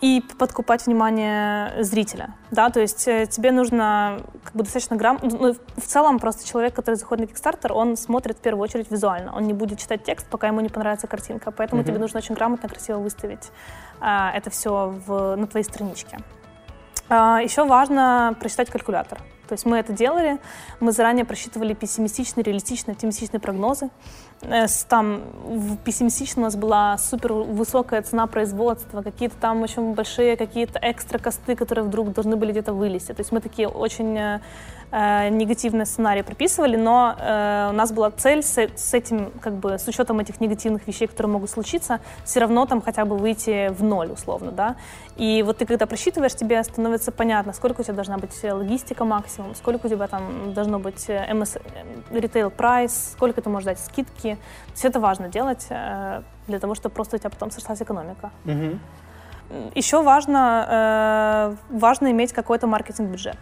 [0.00, 5.54] и подкупать внимание зрителя, да, то есть э, тебе нужно как бы достаточно грамотно, ну,
[5.76, 9.44] в целом просто человек, который заходит на Kickstarter, он смотрит в первую очередь визуально, он
[9.44, 11.86] не будет читать текст, пока ему не понравится картинка, поэтому mm-hmm.
[11.86, 13.50] тебе нужно очень грамотно, красиво выставить
[14.00, 16.18] а, это все в, на твоей страничке.
[17.08, 19.20] А, еще важно прочитать калькулятор.
[19.48, 20.38] То есть мы это делали,
[20.80, 23.90] мы заранее просчитывали пессимистичные, реалистичные, оптимистичные прогнозы.
[24.42, 30.36] Э, там в пессимистичном у нас была супер высокая цена производства, какие-то там очень большие
[30.36, 33.12] какие-то экстра косты, которые вдруг должны были где-то вылезти.
[33.12, 34.40] То есть мы такие очень э,
[34.90, 39.78] э, негативный сценарий прописывали, но э, у нас была цель с, с этим, как бы,
[39.78, 43.82] с учетом этих негативных вещей, которые могут случиться, все равно там хотя бы выйти в
[43.82, 44.76] ноль, условно, да.
[45.16, 49.54] И вот ты когда просчитываешь, тебе становится понятно, сколько у тебя должна быть логистика максимум,
[49.54, 51.62] сколько у тебя там должно быть MS,
[52.10, 54.23] retail прайс, сколько ты можешь дать скидки.
[54.74, 58.30] Все это важно делать э, для того, чтобы просто у тебя потом сошлась экономика.
[58.44, 58.78] Угу.
[59.74, 63.38] Еще важно, э, важно иметь какой-то маркетинг-бюджет.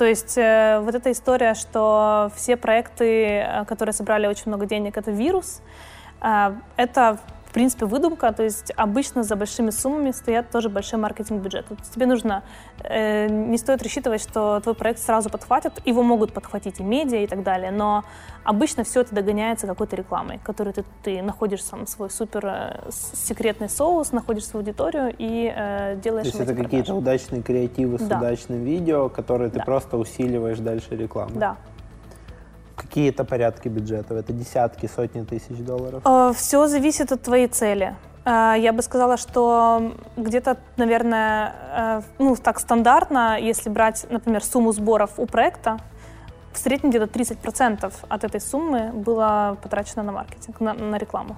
[0.00, 4.96] То есть э, вот эта история, что все проекты, э, которые собрали очень много денег,
[4.96, 5.60] это вирус,
[6.22, 7.18] э, это
[7.50, 11.66] в принципе, выдумка, то есть обычно за большими суммами стоят тоже большой маркетинг-бюджет.
[11.68, 12.44] Вот тебе нужно,
[12.84, 17.26] э, не стоит рассчитывать, что твой проект сразу подхватят, его могут подхватить и медиа и
[17.26, 18.04] так далее, но
[18.44, 23.68] обычно все это догоняется какой-то рекламой, которую ты, ты находишь сам свой супер э, секретный
[23.68, 28.18] соус, находишь свою аудиторию и э, делаешь То есть это какие-то удачные креативы с да.
[28.18, 29.64] удачным видео, которые ты да.
[29.64, 31.34] просто усиливаешь дальше рекламой.
[31.34, 31.56] Да,
[32.80, 34.16] Какие это порядки бюджетов?
[34.16, 36.02] Это десятки, сотни тысяч долларов?
[36.04, 37.94] Э, Все зависит от твоей цели.
[38.24, 44.72] Э, я бы сказала, что где-то, наверное, э, ну так стандартно, если брать, например, сумму
[44.72, 45.78] сборов у проекта,
[46.52, 51.36] в среднем где-то 30% от этой суммы было потрачено на маркетинг, на, на рекламу.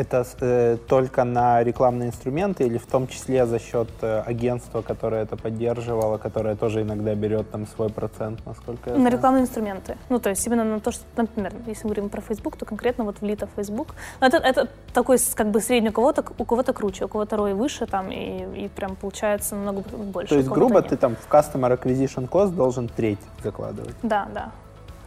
[0.00, 5.24] Это э, только на рекламные инструменты или в том числе за счет э, агентства, которое
[5.24, 9.16] это поддерживало, которое тоже иногда берет там свой процент, насколько я На знаю?
[9.16, 9.98] рекламные инструменты.
[10.08, 13.04] Ну, то есть именно на то, что, например, если мы говорим про Facebook, то конкретно
[13.04, 13.88] вот влито Facebook.
[14.20, 17.52] Но это, это такой как бы средний у кого-то, у кого-то круче, у кого-то рой
[17.52, 20.30] выше там, и, и прям получается намного больше.
[20.30, 20.88] То есть, грубо, нет.
[20.88, 23.96] ты там в Customer Acquisition Cost должен треть закладывать.
[24.02, 24.50] Да, да.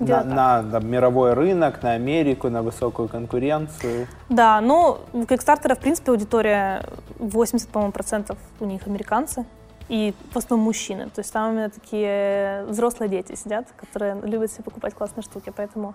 [0.10, 4.08] На, на, там, мировой рынок, на Америку, на высокую конкуренцию.
[4.30, 6.84] Да, ну, у Kickstarter, в принципе, аудитория
[7.20, 9.46] 80, по-моему, процентов у них американцы.
[9.90, 11.10] И в основном мужчины.
[11.10, 15.52] То есть там именно такие взрослые дети сидят, которые любят себе покупать классные штуки.
[15.56, 15.94] Поэтому,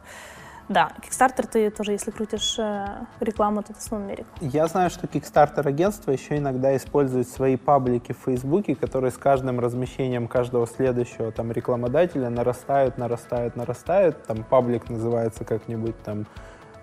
[0.68, 2.86] да, Kickstarter ты тоже, если крутишь э,
[3.20, 4.26] рекламу, то это Америка.
[4.40, 9.60] Я знаю, что Kickstarter агентство еще иногда использует свои паблики в Фейсбуке, которые с каждым
[9.60, 14.22] размещением каждого следующего там рекламодателя нарастают, нарастают, нарастают.
[14.26, 16.26] Там паблик называется как-нибудь там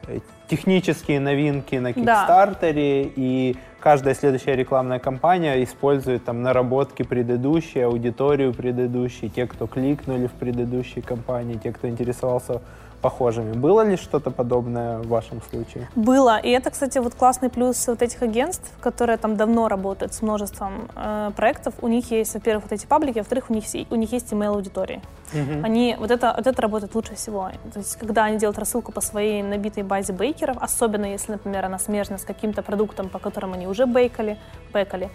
[0.08, 2.02] э, технические новинки на Да.
[2.02, 10.26] Кикстартере, и каждая следующая рекламная кампания использует там наработки предыдущей, аудиторию предыдущей, те, кто кликнули
[10.26, 12.62] в предыдущей кампании, те, кто интересовался
[13.02, 13.54] похожими.
[13.54, 15.88] Было ли что-то подобное в вашем случае?
[15.96, 16.38] Было.
[16.38, 20.90] И это, кстати, вот классный плюс вот этих агентств, которые там давно работают с множеством
[20.96, 21.74] э, проектов.
[21.82, 25.02] У них есть, во-первых, вот эти паблики, во-вторых, у них, у них есть email аудитории.
[25.64, 27.50] Они, вот это, вот это работает лучше всего.
[27.74, 31.80] То есть, когда они делают рассылку по своей набитой базе бейкеров, особенно если, например, она
[31.80, 34.38] смежна с каким-то продуктом, по которым они уже бейкали,
[34.74, 35.10] бейкали,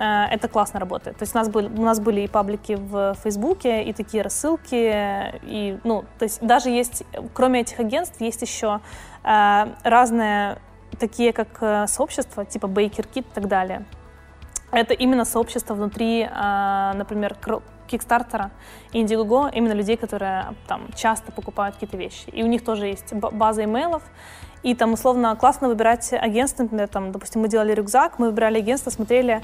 [0.00, 1.16] это классно работает.
[1.16, 5.34] То есть у нас, были, у нас были и паблики в Фейсбуке, и такие рассылки,
[5.42, 8.80] и, ну, то есть даже есть, кроме этих агентств, есть еще
[9.24, 10.58] э, разные
[10.98, 13.84] такие, как э, сообщества, типа Baker Kit и так далее.
[14.70, 17.36] Это именно сообщество внутри, э, например,
[17.86, 18.50] Кикстартера
[18.92, 22.28] и Indiegogo, именно людей, которые там часто покупают какие-то вещи.
[22.30, 24.02] И у них тоже есть ба- база имейлов,
[24.62, 28.90] и там условно классно выбирать агентство, например, там, допустим, мы делали рюкзак, мы выбирали агентство,
[28.90, 29.42] смотрели,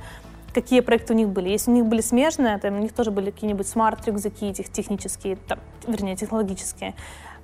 [0.55, 1.49] какие проекты у них были.
[1.49, 5.59] Если у них были смежные, то у них тоже были какие-нибудь смарт-рюкзаки тех, технические, там,
[5.87, 6.95] вернее, технологические.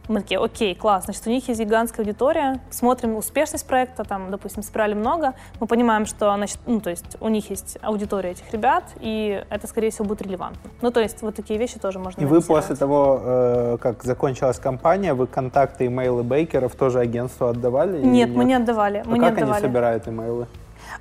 [0.09, 4.63] Мы такие, окей, класс, значит, у них есть гигантская аудитория, смотрим успешность проекта, там, допустим,
[4.65, 8.83] собрали много, мы понимаем, что, значит, ну, то есть у них есть аудитория этих ребят,
[8.99, 10.71] и это, скорее всего, будет релевантно.
[10.81, 14.59] Ну, то есть вот такие вещи тоже можно И вы после того, э, как закончилась
[14.59, 17.99] кампания, вы контакты, имейлы бейкеров тоже агентству отдавали?
[17.99, 19.03] или Нет, мы не отдавали.
[19.05, 19.63] А Мы не как они отдавали.
[19.63, 20.47] собирают имейлы?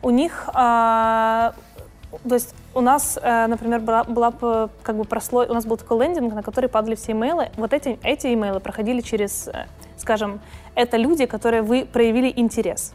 [0.02, 1.54] У них, а,
[2.28, 6.06] то есть у нас, э, например, была, была как бы прослой, у нас был такой
[6.06, 7.50] лендинг, на который падали все имейлы.
[7.56, 9.68] Вот эти, эти имейлы проходили через, э,
[9.98, 10.40] скажем,
[10.76, 12.94] это люди, которые вы проявили интерес,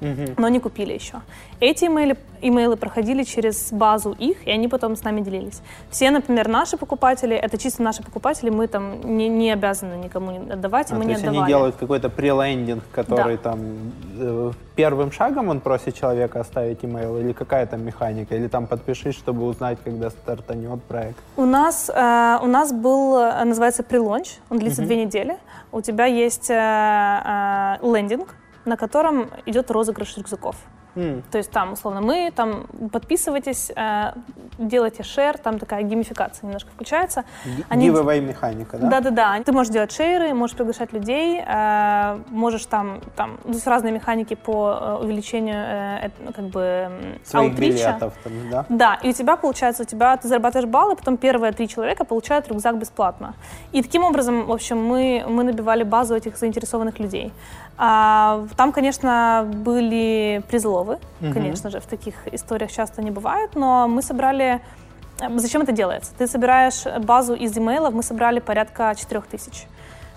[0.00, 1.20] но не купили еще.
[1.60, 5.60] Эти имейлы, имейлы проходили через базу их, и они потом с нами делились.
[5.90, 10.90] Все, например, наши покупатели, это чисто наши покупатели, мы там не, не обязаны никому отдавать,
[10.90, 11.42] и А, мы то не есть отдавали.
[11.42, 13.42] они делают какой-то прелендинг, который Да.
[13.50, 13.60] там
[14.18, 19.16] э, первым шагом он просит человека оставить имейл, или какая там механика, или там подпишись,
[19.16, 21.18] чтобы узнать, когда стартанет проект.
[21.36, 25.36] У нас, э, у нас был, э, называется прелонч, он длится две недели.
[25.72, 28.28] У тебя есть э, э, лендинг,
[28.68, 30.56] на котором идет розыгрыш рюкзаков.
[30.94, 31.22] М.
[31.30, 34.12] То есть там, условно, мы, там, подписывайтесь, э,
[34.58, 37.24] делайте шер, там такая геймификация немножко включается.
[37.68, 38.88] Они- Giveaway механика, да?
[38.88, 39.42] Да-да-да.
[39.44, 43.92] Ты можешь делать шейры, можешь приглашать людей, э, можешь там, там, ну, то есть разные
[43.92, 46.90] механики по э, увеличению э, ну, как бы
[47.24, 47.72] Своих аутрича.
[47.72, 48.66] билетов, там, да?
[48.68, 52.48] Да, и у тебя получается, у тебя ты зарабатываешь баллы, потом первые три человека получают
[52.48, 53.34] рюкзак бесплатно.
[53.72, 57.32] И таким образом, в общем, мы, мы набивали базу этих заинтересованных людей.
[57.80, 64.02] А, там, конечно, были призловы, конечно же, в таких историях часто не бывает, но мы
[64.02, 64.47] собрали...
[64.48, 66.12] э, Зачем это делается?
[66.18, 69.66] Ты собираешь базу из имейлов, мы собрали порядка 4000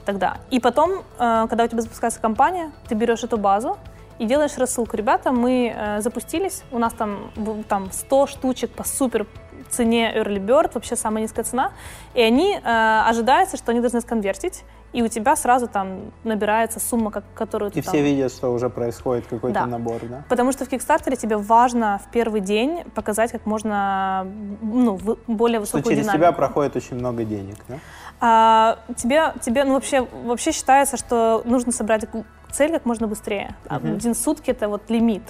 [0.05, 0.37] тогда.
[0.49, 3.77] И потом, э, когда у тебя запускается компания, ты берешь эту базу
[4.19, 4.97] и делаешь рассылку.
[4.97, 7.31] Ребята, мы э, запустились, у нас там,
[7.67, 9.25] там 100 штучек по супер
[9.69, 11.71] цене Early Bird, вообще самая низкая цена,
[12.13, 13.13] и они, э,
[13.55, 14.63] что они должны сконвертить,
[14.93, 17.93] и у тебя сразу там набирается сумма, как, которую ты И там...
[17.93, 19.65] все видят, что уже происходит какой-то Да.
[19.65, 20.23] набор, да?
[20.27, 24.27] Потому что в Кикстартере тебе важно в первый день показать как можно
[24.61, 26.17] ну, в- более Что высокую через динамику.
[26.17, 27.75] тебя проходит очень много денег, да?
[28.19, 32.05] А, тебе, тебе, ну вообще, вообще считается, что нужно собрать
[32.51, 33.55] цель как можно быстрее.
[33.69, 35.23] А Один сутки это вот лимит.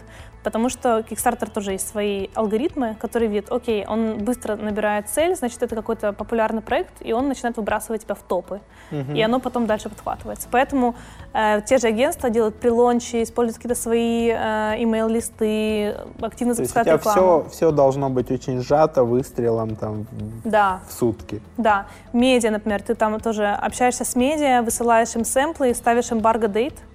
[0.44, 5.62] Потому что Kickstarter тоже есть свои алгоритмы, которые видят, окей, он быстро набирает цель, значит,
[5.62, 8.60] это какой-то популярный проект, и он начинает выбрасывать тебя в топы.
[9.14, 10.48] И оно потом дальше подхватывается.
[10.52, 10.96] Поэтому
[11.34, 16.76] э, те же агентства делают прилончи, используют какие-то свои э, имейл-листы, активно То есть у
[16.76, 17.44] запускают тебя рекламу.
[17.44, 21.42] все, все должно быть очень сжато выстрелом там в- Да, в сутки.
[21.58, 26.12] Да, медиа, например, ты там тоже общаешься с медиа, высылаешь им сэмплы, ставишь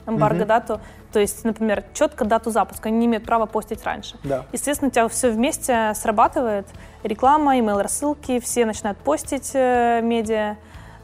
[0.07, 0.80] эмбарго эмбарго дату,
[1.12, 4.16] то есть, например, четко дату запуска, они не имеют права постить раньше.
[4.22, 4.44] Да.
[4.52, 6.66] Естественно, у тебя все вместе срабатывает,
[7.02, 10.57] реклама, email-рассылки, все начинают постить э, медиа,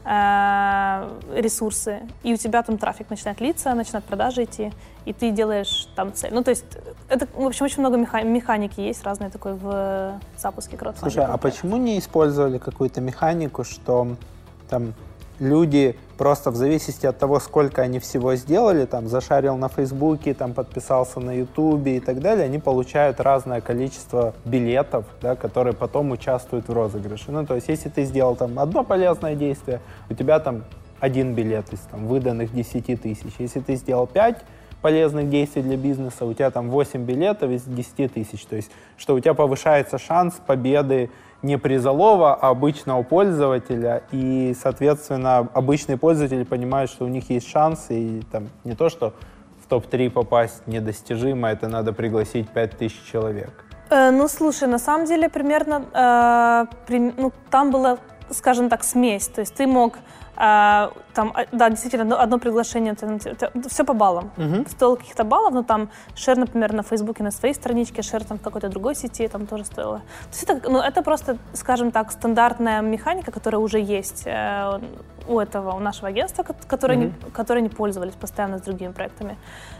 [0.05, 4.71] э, ресурсы, и у тебя там трафик начинает литься, начинают продажи идти,
[5.05, 6.33] и ты делаешь там цель.
[6.33, 6.65] Ну, то есть,
[7.09, 11.11] это, в общем, очень много меха- механики есть разные такой в запуске краудфандинга.
[11.11, 14.15] Слушай, а почему не использовали какую-то механику, что
[14.69, 14.93] там
[15.39, 20.53] люди просто в зависимости от того, сколько они всего сделали, там, зашарил на Фейсбуке, там,
[20.53, 26.67] подписался на Ютубе и так далее, они получают разное количество билетов, да, которые потом участвуют
[26.67, 27.31] в розыгрыше.
[27.31, 30.63] Ну, то есть, если ты сделал там одно полезное действие, у тебя там
[30.99, 33.33] один билет из там, выданных 10 тысяч.
[33.37, 34.37] Если ты сделал 5
[34.81, 38.45] полезных действий для бизнеса, у тебя там 8 билетов из 10 тысяч.
[38.45, 41.09] То есть, что у тебя повышается шанс победы
[41.43, 44.03] не призового, а обычного пользователя.
[44.11, 49.13] И, соответственно, обычные пользователи понимают, что у них есть шанс, и там не то, что
[49.63, 53.65] в топ-3 попасть недостижимо, это надо пригласить 5000 человек.
[53.89, 57.97] Э, ну, слушай, на самом деле примерно, э, при- ну, там была,
[58.29, 59.27] скажем так, смесь.
[59.27, 59.93] То есть ты мог,
[60.35, 62.95] э, там, а, да, действительно, одно, приглашение,
[63.67, 64.31] все по баллам.
[64.69, 68.41] Стоило каких-то баллов, но там шер, например, на Фейсбуке на своей страничке, шер там в
[68.41, 69.97] какой-то другой сети там тоже стоило.
[69.99, 74.79] То есть это, ну, это просто, скажем так, стандартная механика, которая уже есть э,
[75.27, 79.37] у этого, у нашего агентства, ко- которые, не, которые не пользовались постоянно с другими проектами.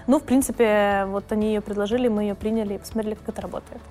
[0.07, 3.81] Ну, в принципе, вот они ее предложили, мы ее приняли и посмотрели, как это работает.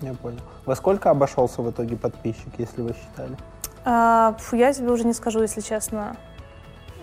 [0.00, 0.40] Я понял.
[0.66, 3.36] Во сколько обошелся в итоге подписчик, если вы считали?
[3.84, 6.16] А, фу, я тебе уже не скажу, если честно.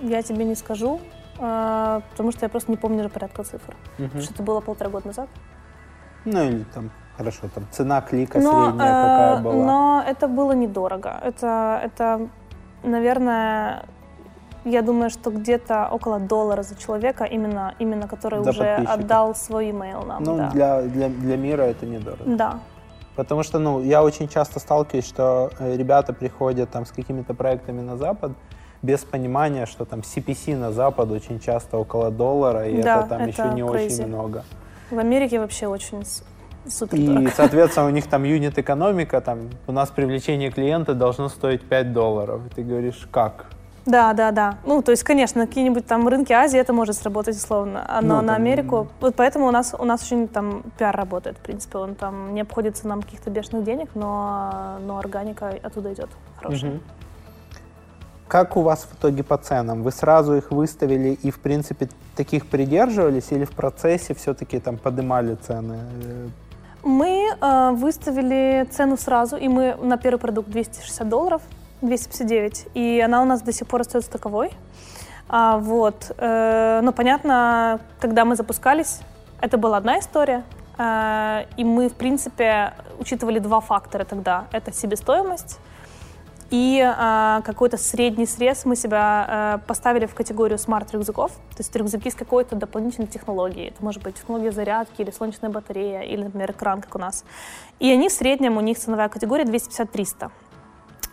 [0.01, 0.99] Я тебе не скажу,
[1.39, 3.75] а, потому что я просто не помню порядка цифр.
[3.97, 5.29] Потому что это было полтора года назад.
[6.25, 9.65] Ну или там, хорошо, там цена клика Но, средняя э, какая была?
[9.65, 11.19] но это было недорого.
[11.23, 12.27] Это, это,
[12.83, 13.85] наверное,
[14.65, 19.69] я думаю, что где-то около доллара за человека, именно, именно который За уже отдал свой
[19.71, 20.23] имейл нам.
[20.23, 20.49] Ну, да.
[20.49, 22.23] для, для, для мира это недорого.
[22.25, 22.59] да.
[23.17, 27.81] Потому что, ну, я очень часто сталкиваюсь, что э, ребята приходят там с какими-то проектами
[27.81, 28.31] на Запад
[28.83, 33.21] без понимания, что там CPC на Запад очень часто около доллара, и Да, это там
[33.23, 33.85] это еще не crazy.
[33.87, 34.43] очень много.
[34.91, 36.03] В Америке вообще очень
[36.67, 37.31] супер И, дорого.
[37.35, 42.41] соответственно, у них там юнит-экономика, там, у нас привлечение клиента должно стоить 5 долларов.
[42.45, 43.47] И ты говоришь, как?
[43.87, 44.57] Да, да, да.
[44.65, 48.21] Ну, то есть, конечно, какие-нибудь там рынки Азии это может сработать условно, а но Ну,
[48.21, 51.77] на там- Америку, вот поэтому у нас у нас очень там пиар работает, в принципе,
[51.77, 56.71] он там не обходится нам каких-то бешеных денег, но но органика оттуда идет хорошая.
[56.71, 56.81] Мгм.
[58.27, 59.83] Как у вас в итоге по ценам?
[59.83, 65.35] Вы сразу их выставили и, в принципе, таких придерживались или в процессе все-таки там поднимали
[65.35, 65.77] цены?
[66.83, 71.41] Мы э, выставили цену сразу, и мы на первый продукт 260 долларов,
[71.81, 74.51] 259, и она у нас до сих пор остается таковой.
[75.29, 76.11] А, вот.
[76.17, 78.99] э, но понятно, когда мы запускались,
[79.41, 80.43] это была одна история,
[80.77, 84.45] э, и мы, в принципе, учитывали два фактора тогда.
[84.51, 85.59] Это себестоимость
[86.49, 92.09] и э, какой-то средний срез мы себя э, поставили в категорию смарт-рюкзаков, то есть рюкзаки
[92.09, 93.69] с какой-то дополнительной технологией.
[93.69, 97.25] Это может быть технология зарядки или солнечная батарея, или, например, экран, как у нас.
[97.79, 100.31] И они в среднем, у них ценовая категория 250-300.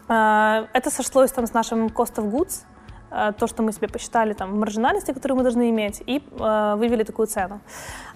[0.09, 2.65] Э, это сошлось там с нашим cost of goods,
[3.11, 7.05] э, то, что мы себе посчитали там маржинальности, которые мы должны иметь, и э, вывели
[7.05, 7.61] такую цену.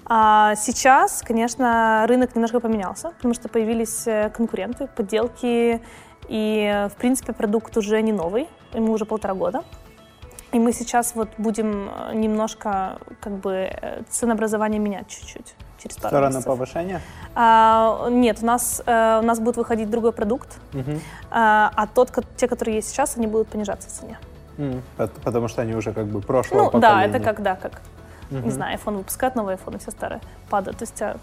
[0.05, 5.80] А сейчас, конечно, рынок немножко поменялся, потому что появились э, конкуренты, подделки,
[6.28, 9.62] и, в принципе, продукт уже не новый, ему уже полтора года.
[10.53, 16.09] И мы сейчас вот будем э, немножко как бы э, ценообразование менять чуть-чуть через пару
[16.09, 16.47] сторону месяцев.
[16.47, 17.01] повышения?
[17.35, 21.01] А, нет, у нас, э, у нас будет выходить другой продукт, Мгм.
[21.31, 24.18] а, а тот, те, которые есть сейчас, они будут понижаться в цене.
[25.24, 27.16] Потому что они уже как бы прошлого Ну да, поколения.
[27.16, 27.81] это как, да, как,
[28.31, 30.20] не знаю, iPhone выпускают новый iPhone, и все старые
[30.51, 30.79] падают.
[30.79, 31.16] То есть а,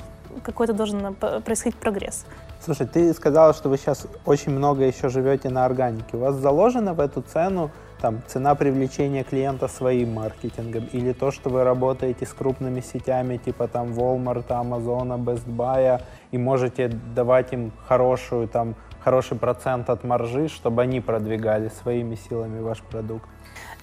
[0.43, 2.25] какой-то должен э, происходить прогресс.
[2.63, 6.15] Слушай, ты сказала, что вы сейчас очень много еще живете на органике.
[6.17, 7.69] У вас заложено в эту цену
[8.01, 13.67] там, цена привлечения клиента своим маркетингом или то, что вы работаете с крупными сетями типа
[13.67, 18.75] там Walmart, Amazon, Best Buy и можете давать им хорошую там
[19.05, 23.29] хороший процент от маржи, чтобы они продвигали своими силами ваш продукт.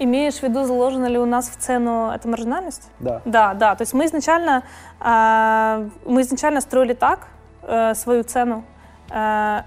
[0.01, 2.91] Имеешь в виду, заложена ли у нас в цену эта маржинальность?
[2.99, 3.23] Да.
[3.25, 3.77] Да, да.
[3.77, 4.65] То есть мы изначально,
[4.99, 7.29] а, мы изначально строили так
[7.63, 8.82] э, свою цену, э,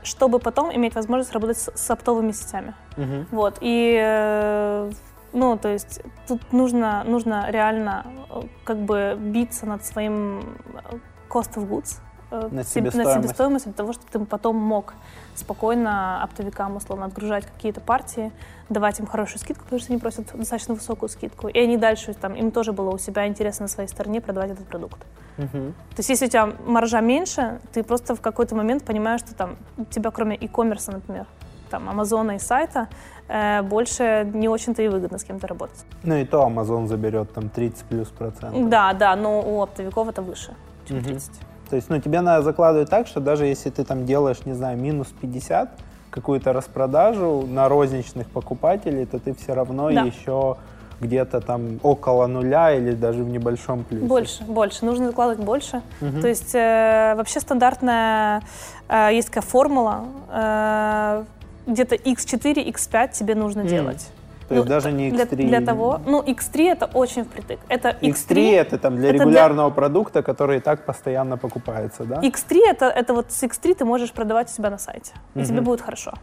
[0.04, 2.74] чтобы потом иметь возможность работать с, с оптовыми сетями.
[2.98, 3.28] Мгм.
[3.32, 3.58] Вот.
[3.62, 4.92] И э,
[5.36, 10.98] ну, то есть тут нужно, нужно реально э, как бы биться над своим э,
[11.30, 13.16] cost of goods, э, На себ- себестоимость.
[13.24, 14.94] себестоимость для того, чтобы ты потом мог
[15.36, 18.32] спокойно оптовикам, условно, отгружать какие-то партии,
[18.70, 21.48] давать им хорошую скидку, потому что они просят достаточно высокую скидку.
[21.48, 24.66] И они дальше, там, им тоже было у себя интересно на своей стороне продавать этот
[24.68, 25.00] продукт.
[25.38, 25.74] Мгм.
[25.74, 29.58] То есть если у тебя маржа меньше, ты просто в какой-то момент понимаешь, что там
[29.78, 31.26] у тебя кроме e-commerce, например,
[31.70, 32.88] там Амазона и сайта,
[33.28, 35.86] э, больше не очень-то и выгодно с кем-то работать.
[36.04, 38.70] Ну и то Amazon заберет там 30 плюс процентов.
[38.70, 40.54] Да, да, но у оптовиков это выше,
[40.88, 41.06] чем Мгм.
[41.06, 41.32] 30.
[41.70, 44.78] То есть, ну, тебе надо закладывать так, что даже если ты там делаешь, не знаю,
[44.78, 45.70] минус 50,
[46.12, 50.02] какую-то распродажу на розничных покупателей, то ты все равно Да.
[50.02, 50.56] еще
[51.02, 54.06] где-то там около нуля или даже в небольшом плюсе.
[54.06, 54.86] Больше, больше.
[54.86, 55.82] Нужно закладывать больше.
[56.00, 58.42] То есть э, вообще стандартная
[58.88, 61.24] э, есть такая формула, э,
[61.68, 63.70] где-то x4, x5 тебе нужно Мгм.
[63.70, 64.08] делать.
[64.48, 65.48] То есть Ну, даже не Для, X3.
[65.48, 67.60] для того, ну x3 это очень впритык.
[67.68, 72.16] Это X3 это там для это для- регулярного продукта, который и так постоянно покупается, да?
[72.22, 75.62] X3 это, это вот с X3 ты можешь продавать у себя на сайте, и тебе
[75.62, 76.14] будет хорошо.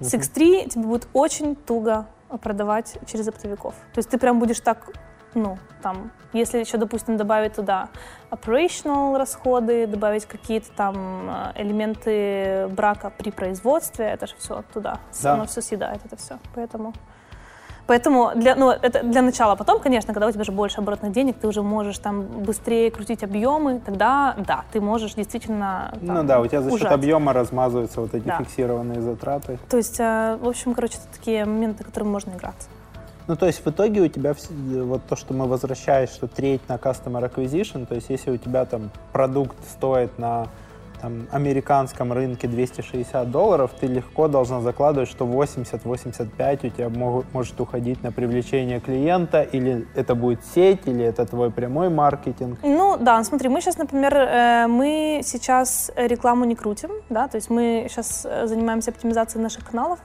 [0.00, 2.06] С X3 тебе будет очень туго
[2.42, 3.74] продавать через оптовиков.
[3.92, 4.78] То есть ты прям будешь так,
[5.34, 7.88] ну, там, если еще, допустим, добавить туда
[8.30, 15.34] operational расходы, добавить какие-то там э, элементы брака при производстве, это же все туда, Да.
[15.34, 16.38] оно все съедает, это все.
[16.54, 16.92] Поэтому
[17.86, 19.56] Поэтому для, ну, это для начала.
[19.56, 23.22] Потом, конечно, когда у тебя уже больше оборотных денег, ты уже можешь там быстрее крутить
[23.22, 26.92] объемы, тогда да, ты можешь действительно там, ну да, у тебя за счет ужать.
[26.92, 28.38] объема размазываются вот эти Да.
[28.38, 29.58] фиксированные затраты.
[29.68, 32.68] То есть, э, в общем, короче, это такие моменты, которым можно играться.
[33.26, 36.60] Ну, то есть в итоге у тебя вс- вот то, что мы возвращаясь, что треть
[36.68, 40.46] на Customer Acquisition, то есть если у тебя там продукт стоит на
[41.00, 47.60] там, американском рынке 260 долларов, ты легко должна закладывать, что 80-85 у тебя могут, может
[47.60, 52.58] уходить на привлечение клиента, или это будет сеть, или это твой прямой маркетинг.
[52.62, 57.50] Ну да, смотри, мы сейчас, например, э, мы сейчас рекламу не крутим, да, то есть
[57.50, 59.98] мы сейчас э, занимаемся оптимизацией наших каналов,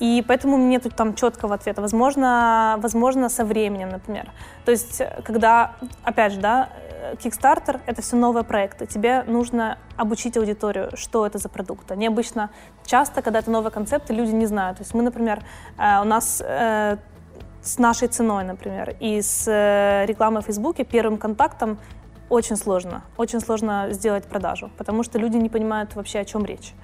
[0.00, 1.80] и поэтому нет там четкого ответа.
[1.80, 4.30] Возможно, возможно, со временем, например.
[4.64, 5.72] То есть, когда,
[6.02, 6.68] опять же, да,
[7.12, 8.86] Kickstarter— это все новые проекты.
[8.86, 11.90] Тебе нужно обучить аудиторию, что это за продукт.
[11.92, 12.50] Они обычно,
[12.84, 14.78] часто, когда это новые концепты, люди не знают.
[14.78, 15.42] То есть мы, например,
[15.78, 16.96] э, у нас э,
[17.62, 21.78] с нашей ценой, например, и с э, рекламой в Фейсбуке первым контактом
[22.28, 23.02] очень сложно.
[23.16, 26.74] Очень сложно сделать продажу, потому что люди не понимают вообще, о чем речь.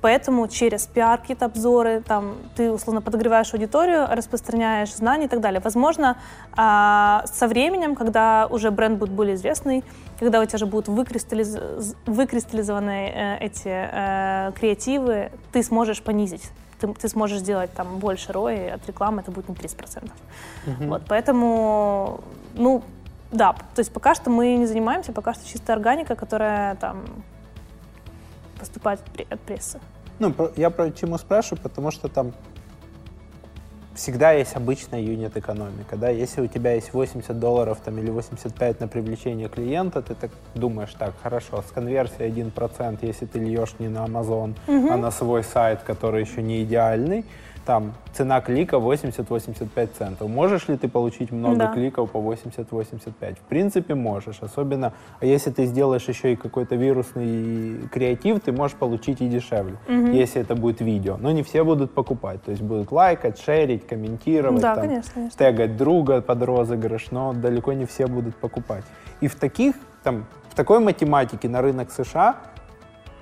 [0.00, 5.60] Поэтому через пиар, какие-то обзоры, там, ты условно подогреваешь аудиторию, распространяешь знания и так далее.
[5.62, 6.16] Возможно,
[6.56, 9.84] а, со временем, когда уже бренд будет более известный,
[10.18, 16.50] когда у тебя же будут выкристаллиз- выкристаллизованы э, эти э, креативы, ты сможешь понизить.
[16.78, 20.10] Ты, ты сможешь сделать там больше ROI от рекламы, это будет не 30%.
[20.80, 22.20] Вот, поэтому,
[22.54, 22.82] ну,
[23.32, 27.04] да, то есть пока что мы не занимаемся, пока что чисто органика, которая там
[28.60, 29.80] поступает от от прессы.
[30.18, 32.32] Ну, я про чему спрашиваю, потому что там
[33.94, 38.88] всегда есть обычная юнит-экономика, да, если у тебя есть 80 долларов там, или 85 на
[38.88, 44.06] привлечение клиента, ты так думаешь, так, хорошо, с конверсией 1%, если ты льешь не на
[44.06, 47.24] Amazon, а на свой сайт, который еще не идеальный,
[47.66, 50.28] там цена клика 80-85 центов.
[50.28, 51.72] Можешь ли ты получить много Да.
[51.72, 53.38] кликов по 80-85?
[53.38, 54.38] В принципе, можешь.
[54.42, 59.76] Особенно, а если ты сделаешь еще и какой-то вирусный креатив, ты можешь получить и дешевле,
[59.88, 61.16] если это будет видео.
[61.18, 62.42] Но не все будут покупать.
[62.42, 65.38] То есть будут лайкать, шерить, комментировать, Да, там, конечно, конечно.
[65.38, 68.84] тегать друга под розыгрыш, но далеко не все будут покупать.
[69.20, 72.36] И в таких, там, в такой математике на рынок США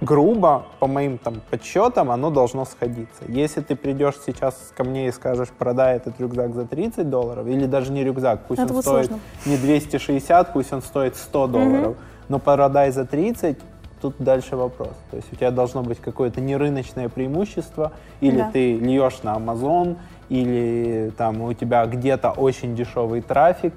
[0.01, 3.25] грубо, по моим там подсчетам, оно должно сходиться.
[3.27, 7.67] Если ты придешь сейчас ко мне и скажешь, продай этот рюкзак за 30 долларов, или
[7.67, 9.21] даже не рюкзак, пусть Это он стоит сложно.
[9.47, 11.97] не 260, пусть он стоит 100 долларов,
[12.29, 13.59] но продай за 30,
[14.01, 14.93] тут дальше вопрос.
[15.11, 18.51] То есть у тебя должно быть какое-то нерыночное преимущество, или Да.
[18.53, 19.97] ты льешь на Amazon,
[20.29, 23.75] или там у тебя где-то очень дешевый трафик,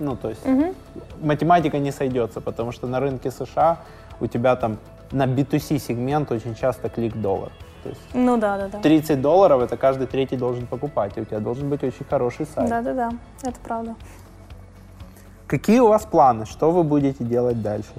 [0.00, 0.42] ну, то есть
[1.22, 3.78] математика не сойдется, потому что на рынке США
[4.20, 4.76] у тебя там
[5.14, 7.52] на B2C сегмент очень часто клик-доллар.
[7.82, 8.78] То есть Ну да, да, да.
[8.80, 12.68] 30 долларов это каждый третий должен покупать, и у тебя должен быть очень хороший сайт.
[12.68, 13.10] Да, да, да,
[13.42, 13.94] это правда.
[15.46, 16.46] Какие у вас планы?
[16.46, 17.92] Что вы будете делать дальше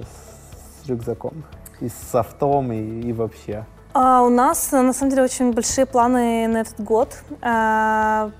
[0.82, 1.44] с, рюкзаком?
[1.80, 3.64] И с софтом, и, и вообще?
[3.92, 7.22] А у нас, на самом деле, очень большие планы на этот год.
[7.40, 8.30] А,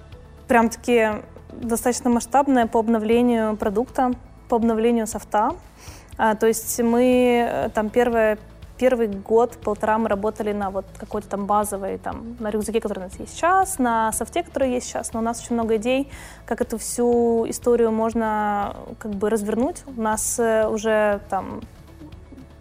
[0.49, 1.23] Прям такие
[1.53, 4.13] достаточно масштабные по обновлению продукта,
[4.49, 5.53] по обновлению софта.
[6.19, 8.39] А, То есть мы э, там первое,
[8.79, 13.03] первый год, полтора мы работали на вот какой-то там базовой, там, на рюкзаке, который у
[13.03, 15.13] нас есть сейчас, на софте, который есть сейчас.
[15.13, 16.11] Но у нас очень много идей,
[16.45, 19.83] как эту всю историю можно как бы развернуть.
[19.97, 21.61] У нас э, уже там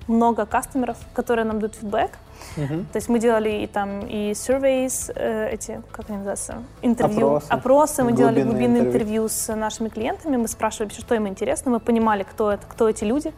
[0.07, 2.11] много кастомеров, которые нам дают фидбэк.
[2.57, 2.85] Мгм.
[2.85, 7.47] То есть мы делали и там и surveys, э, эти, как они называются, интервью, Опросы.
[7.49, 9.23] опросы, мы делали Глубинные интервью.
[9.23, 13.03] интервью с нашими клиентами, мы спрашивали что им интересно, мы понимали, кто это, кто эти
[13.03, 13.33] люди.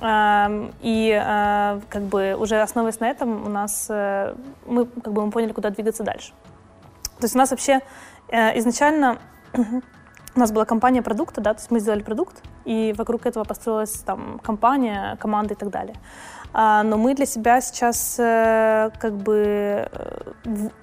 [0.00, 4.34] И э, как бы уже основываясь на этом, у нас э,
[4.66, 6.32] мы как бы мы поняли, куда двигаться дальше.
[7.18, 7.80] То есть у нас вообще
[8.28, 9.18] э, изначально
[9.54, 13.92] у нас была компания продукта, да, то есть мы сделали продукт, и вокруг этого построилась
[14.00, 15.96] там компания, команда и так далее.
[16.52, 19.88] А, но мы для себя сейчас э, как бы,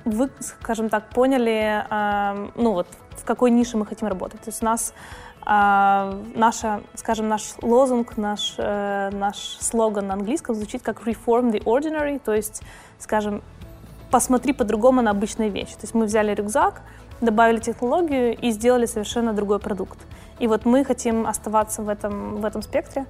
[0.03, 1.85] вы, скажем так, поняли,
[2.55, 4.41] ну вот, в какой нише мы хотим работать.
[4.41, 4.93] То есть у нас
[5.45, 11.63] а, наша, скажем, наш лозунг, наш, э, наш слоган на английском звучит как «Reform the
[11.63, 12.63] ordinary», то есть,
[12.97, 13.43] скажем,
[14.09, 15.73] посмотри по-другому на обычные вещи.
[15.73, 16.81] То есть мы взяли рюкзак,
[17.21, 19.99] добавили технологию и сделали совершенно другой продукт.
[20.39, 23.05] И вот мы хотим оставаться в этом, в этом спектре.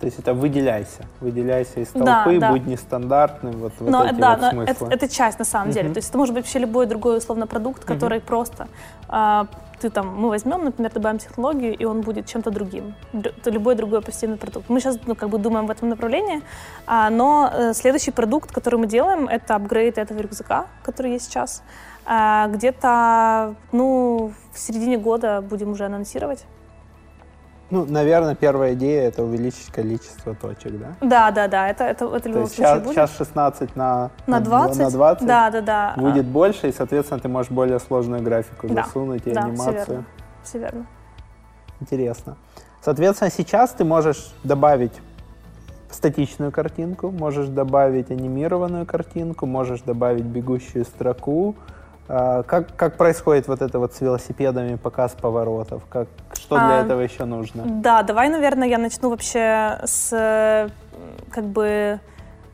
[0.00, 2.50] То есть это выделяйся, выделяйся из Да, толпы, да.
[2.50, 4.88] будь нестандартным, вот, вот но эти да, вот но смыслы.
[4.88, 5.88] это, это часть на самом деле.
[5.90, 8.68] То есть это может быть вообще любой другой условно продукт, который просто
[9.08, 9.46] а,
[9.80, 12.94] ты там, мы возьмем, например, добавим технологию, и он будет чем-то другим.
[13.12, 14.68] Это любой другой позитивный продукт.
[14.68, 16.42] Мы сейчас ну, как бы думаем в этом направлении,
[16.86, 21.62] а, но э, следующий продукт, который мы делаем, это апгрейд этого рюкзака, который есть сейчас.
[22.06, 26.44] А, где-то, ну, в середине года будем уже анонсировать.
[27.68, 30.94] Ну, наверное, первая идея это увеличить количество точек, да?
[31.00, 32.94] Да, да, да, это, это, это в любом случае сейчас, будет.
[32.94, 34.78] сейчас 16 на, на 20?
[34.82, 35.94] на 20 Да, да, да.
[35.96, 39.50] А, будет больше, и, соответственно, ты можешь более сложную графику Да, засунуть и да, все
[39.50, 39.86] анимацию.
[39.86, 40.04] верно.
[40.44, 40.86] Все верно.
[41.80, 42.36] Интересно.
[42.82, 44.92] Соответственно, сейчас ты можешь добавить
[45.90, 51.56] статичную картинку, можешь добавить анимированную картинку, можешь добавить бегущую строку.
[52.08, 55.82] А, Как, как происходит вот это вот с велосипедами, показ поворотов?
[55.88, 57.62] Как, что для А, этого еще нужно?
[57.66, 60.68] Да, давай, наверное, я начну вообще с
[61.30, 61.98] как бы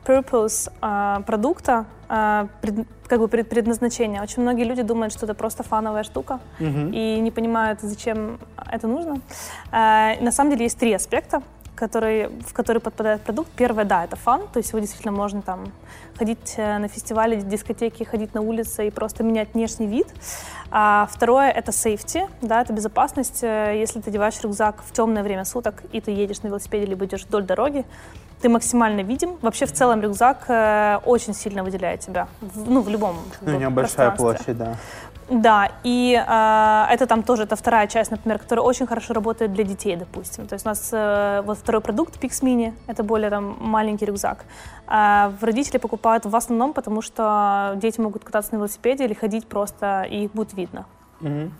[0.05, 4.21] purpose а, продукта, а, пред- как бы пред- предназначения.
[4.21, 6.91] Очень многие люди думают, что это просто фановая штука Мгм.
[6.91, 8.39] и не понимают, зачем
[8.69, 9.21] это нужно.
[9.71, 11.41] А, на самом деле есть три аспекта,
[11.87, 13.49] которые, в которые подпадает продукт.
[13.57, 15.59] Первое, да, это фан, то есть его действительно можно там
[16.17, 20.07] ходить э, на фестивали, дискотеки, ходить на улице и просто менять внешний вид.
[20.71, 23.43] А второе— это safety, да, это безопасность.
[23.43, 27.03] Э, Если ты одеваешь рюкзак в темное время суток и ты едешь на велосипеде либо
[27.05, 27.83] идешь вдоль дороги,
[28.41, 29.37] ты максимально видим.
[29.41, 33.51] Вообще в целом рюкзак э, очень сильно выделяет тебя, в- ну, в любом как Ну,
[33.51, 34.75] у бы, него большая площадь, да.
[35.29, 39.63] Да, и э, это там тоже это вторая часть, например, которая очень хорошо работает для
[39.63, 40.47] детей, допустим.
[40.47, 44.45] То есть у нас э, вот второй продукт Pix Mini, это более там маленький рюкзак.
[44.85, 50.03] В родители покупают в основном, потому что дети могут кататься на велосипеде или ходить просто,
[50.09, 50.85] и их будет видно.
[51.21, 51.53] Мгм.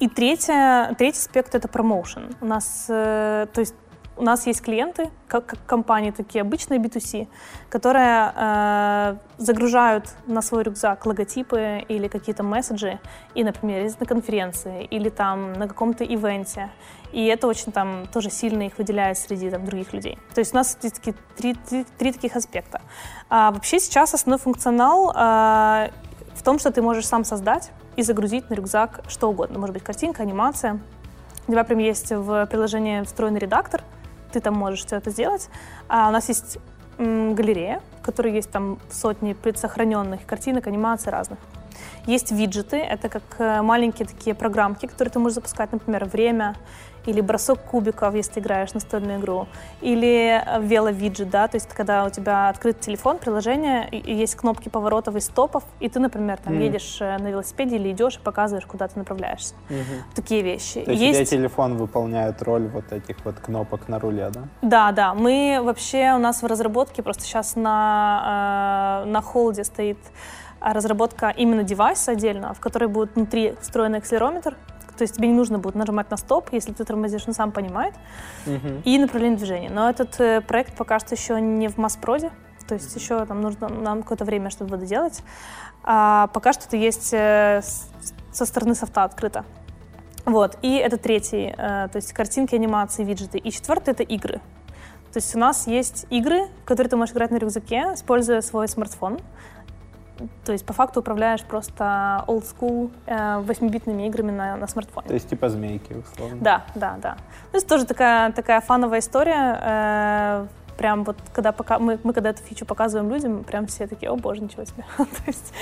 [0.00, 2.34] И третье, третий аспект— это промоушен.
[2.40, 3.74] У нас, э, то есть
[4.16, 7.28] у нас есть клиенты, как, компании такие обычные B2C,
[7.70, 13.00] которые э, загружают на свой рюкзак логотипы или какие-то месседжи,
[13.34, 16.70] и, например, ездят на конференции или там на каком-то ивенте.
[17.12, 20.18] И это очень там тоже сильно их выделяет среди там, других людей.
[20.34, 22.80] То есть у нас есть такие три, три, три таких аспекта.
[23.28, 25.90] А вообще сейчас основной функционал э,
[26.34, 29.58] в том, что ты можешь сам создать и загрузить на рюкзак что угодно.
[29.58, 30.80] Может быть, картинка, анимация.
[31.46, 33.82] У тебя прям есть в приложении встроенный редактор,
[34.32, 35.48] ты там можешь все это сделать.
[35.88, 36.58] А у нас есть
[36.98, 41.38] галерея, в которой есть там сотни предсохраненных картинок, анимаций разных.
[42.06, 46.54] Есть виджеты, это как э, маленькие такие программки, которые ты можешь запускать, например, время
[47.06, 49.46] или бросок кубиков, если ты играешь настольную игру,
[49.80, 54.68] или э, веловиджет, да, то есть когда у тебя открыт телефон, приложение, и, есть кнопки
[54.68, 56.62] поворотов и стопов, и ты, например, там Мгм.
[56.62, 59.54] едешь э, на велосипеде или идешь и показываешь, куда ты направляешься.
[60.14, 60.80] Такие вещи.
[60.82, 64.42] То есть, у тебя телефон выполняет роль вот этих вот кнопок на руле, да?
[64.62, 65.14] Да, да.
[65.14, 69.98] Мы вообще у нас в разработке просто сейчас на, э, на холде стоит
[70.60, 74.56] а, разработка именно девайса отдельно, в которой будет внутри встроенный акселерометр.
[75.02, 77.92] То есть тебе не нужно будет нажимать на стоп, если ты тормозишь, он сам понимает,
[78.84, 79.68] и направление движения.
[79.68, 82.30] Но этот э, проект пока что еще не в масс-проде,
[82.68, 85.24] то есть еще там нужно нам какое-то время, чтобы это делать.
[85.82, 87.90] А пока что это есть э, с-
[88.30, 89.44] со стороны софта открыто.
[90.24, 93.38] Вот, и это третий, э, то есть картинки, анимации, виджеты.
[93.38, 94.36] И четвертый— это игры.
[95.12, 98.68] То есть у нас есть игры, в которые ты можешь играть на рюкзаке, используя свой
[98.68, 99.18] смартфон.
[100.44, 105.08] То есть по факту управляешь просто old school э, 8-битными играми на, на смартфоне.
[105.08, 106.38] То есть типа змейки, условно.
[106.40, 107.14] Да, да, да.
[107.50, 109.58] То есть тоже такая, такая фановая история.
[109.62, 110.46] Э,
[110.76, 114.16] прям вот когда пока мы, мы когда эту фичу показываем людям, прям все такие, о
[114.16, 114.84] боже, ничего себе.
[114.96, 115.52] То есть,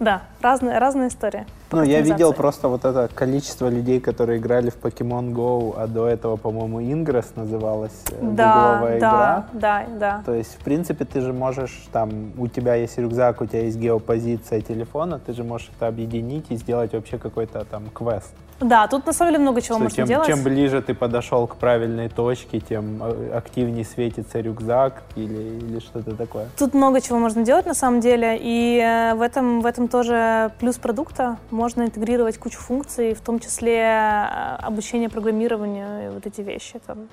[0.00, 1.46] да, разная, разная история.
[1.70, 6.06] Ну, я видел просто вот это количество людей, которые играли в Pokemon Go, а до
[6.06, 9.46] этого, по-моему, Ingress называлась э, да, да, игра.
[9.52, 10.22] Да, да.
[10.24, 13.78] То есть, в принципе, ты же можешь, там, у тебя есть рюкзак, у тебя есть
[13.78, 18.34] геопозиция телефона, ты же можешь это объединить и сделать вообще какой-то там квест.
[18.60, 20.26] Да, тут на самом деле много чего что можно чем, делать.
[20.26, 26.14] Чем ближе ты подошел к правильной точке, тем э, активнее светится рюкзак или, или что-то
[26.14, 26.48] такое.
[26.56, 30.52] Тут много чего можно делать на самом деле, и э, в этом, в этом тоже
[30.58, 31.38] плюс продукта.
[31.50, 36.80] Можно интегрировать кучу функций, в том числе э, обучение программированию и вот эти вещи.
[36.86, 37.08] Там,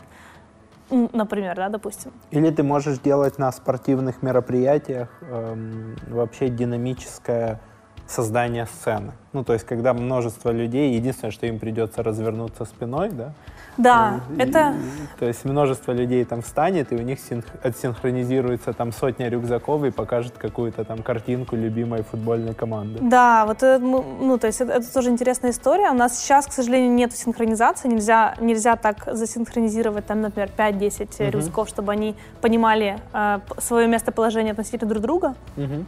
[1.14, 2.12] например, да, допустим.
[2.32, 7.60] Или ты можешь делать на спортивных мероприятиях эм, вообще динамическое
[8.08, 9.14] создание сцены.
[9.34, 13.34] Ну, то есть, когда множество людей, единственное, что им придется развернуться спиной, да?
[13.78, 14.74] Да, и, это...
[14.74, 17.46] И, то есть, множество людей там встанет, и у них синх...
[17.64, 23.00] отсинхронизируется там сотня рюкзаков и покажет какую-то там картинку любимой футбольной команды.
[23.02, 25.90] Да, вот это, ну, то есть, это, это тоже интересная история.
[25.92, 31.32] У нас сейчас, к сожалению, нет синхронизации, нельзя, нельзя так засинхронизировать, там, например, 5-10 угу.
[31.32, 35.36] рюкзаков, чтобы они понимали э, свое местоположение относительно друг друга.
[35.58, 35.86] Угу.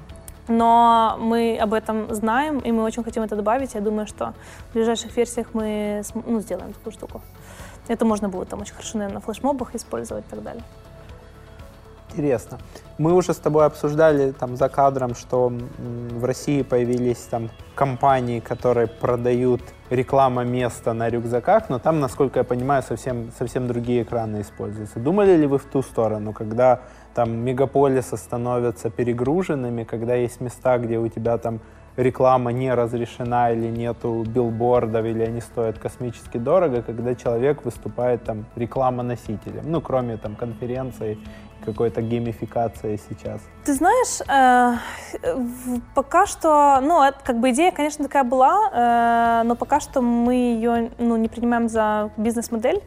[0.48, 3.76] Но мы об этом знаем, и мы очень хотим это добавить.
[3.76, 4.34] Я думаю, что
[4.70, 7.22] в ближайших версиях мы ну, сделаем такую штуку.
[7.88, 10.64] Это можно будет там очень хорошо, наверное, на флешмобах использовать и так далее.
[12.14, 12.60] Интересно.
[13.00, 18.86] Мы уже с тобой обсуждали там за кадром, что в России появились там компании, которые
[18.86, 25.00] продают реклама места на рюкзаках, но там, насколько я понимаю, совсем, совсем другие экраны используются.
[25.00, 26.82] Думали ли вы в ту сторону, когда
[27.16, 31.62] там мегаполисы становятся перегруженными, когда есть места, где у тебя там
[31.98, 38.46] реклама не разрешена или нету билбордов, или они стоят космически дорого, когда человек выступает там
[38.56, 41.18] реклама-носителем, ну, кроме там конференции,
[41.66, 43.42] какой-то геймификации сейчас?
[43.64, 44.78] Ты знаешь, э,
[45.96, 50.34] пока что, ну, это, как бы идея, конечно, такая была, э, но пока что мы
[50.34, 52.82] ее, ну, не принимаем за бизнес-модель.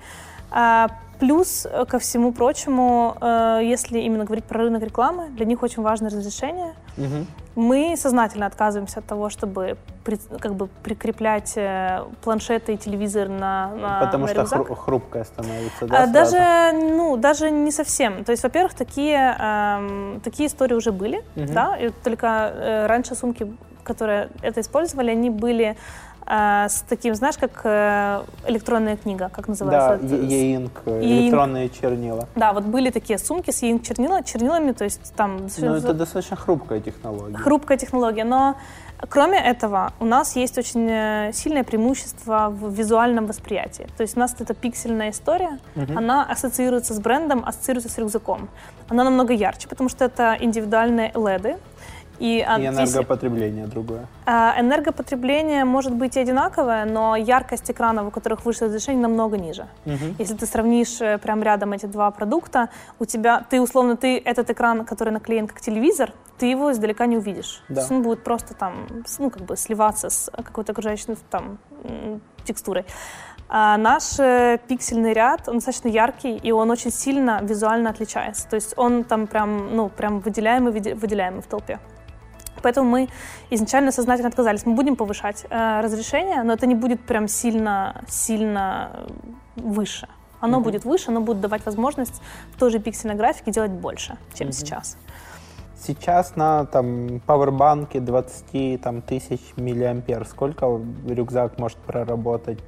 [0.52, 0.88] Э,
[1.18, 5.82] Плюс э, ко всему прочему, э, если именно говорить про рынок рекламы, для них очень
[5.82, 6.74] важно разрешение.
[6.96, 7.26] Угу.
[7.56, 13.74] Мы сознательно отказываемся от того, чтобы при, как бы прикреплять э, планшеты и телевизор на,
[13.74, 14.78] на Потому на что рюкзак.
[14.78, 16.02] хрупкая становится, да?
[16.02, 18.24] А, даже, ну, даже не совсем.
[18.24, 21.52] То есть, во-первых, такие, эм, такие истории уже были, угу.
[21.52, 23.50] да, и только э, раньше сумки,
[23.84, 25.76] которые это использовали, они были
[26.26, 29.98] э, с таким, знаешь, как э, электронная книга, как называется?
[30.02, 30.70] Да, e-ink,
[31.02, 32.28] электронные чернила.
[32.34, 35.48] Да, вот были такие сумки с e-ink чернила, чернилами, то есть там...
[35.58, 37.36] Ну, это достаточно хрупкая технология.
[37.36, 38.56] Хрупкая технология, но
[39.10, 43.86] Кроме этого, у нас есть очень э, сильное преимущество в визуальном восприятии.
[43.96, 45.92] То есть у нас эта пиксельная история, угу.
[45.94, 48.48] она ассоциируется с брендом, ассоциируется с рюкзаком.
[48.88, 51.58] Она намного ярче, потому что это индивидуальные LED,
[52.18, 54.06] и, и энергопотребление другое.
[54.24, 59.66] А, энергопотребление может быть одинаковое, но яркость экранов, у которых выше разрешение, намного ниже.
[59.84, 60.16] Угу.
[60.18, 64.50] Если ты сравнишь э, прям рядом эти два продукта, у тебя, ты условно, ты этот
[64.50, 67.62] экран, который наклеен как телевизор, ты его издалека не увидишь.
[67.68, 67.76] Да.
[67.76, 68.86] То есть он будет просто там,
[69.18, 71.58] ну, как бы сливаться с какой-то окружающей там
[72.44, 72.84] текстурой.
[73.48, 78.48] А наш э, пиксельный ряд, он достаточно яркий, и он очень сильно визуально отличается.
[78.48, 81.78] То есть он там прям, ну, прям выделяемый, выделяемый в толпе.
[82.66, 83.08] Поэтому мы
[83.50, 84.66] изначально сознательно отказались.
[84.66, 89.06] Мы будем повышать э, разрешение, но это не будет прям сильно, сильно
[89.54, 90.08] выше.
[90.40, 90.62] Оно mm-hmm.
[90.64, 92.20] будет выше, оно будет давать возможность
[92.52, 94.52] в той же пиксельной графике делать больше, чем mm-hmm.
[94.52, 94.96] сейчас.
[95.78, 102.58] Сейчас на там пауэрбанке 20 там, тысяч миллиампер сколько рюкзак может проработать?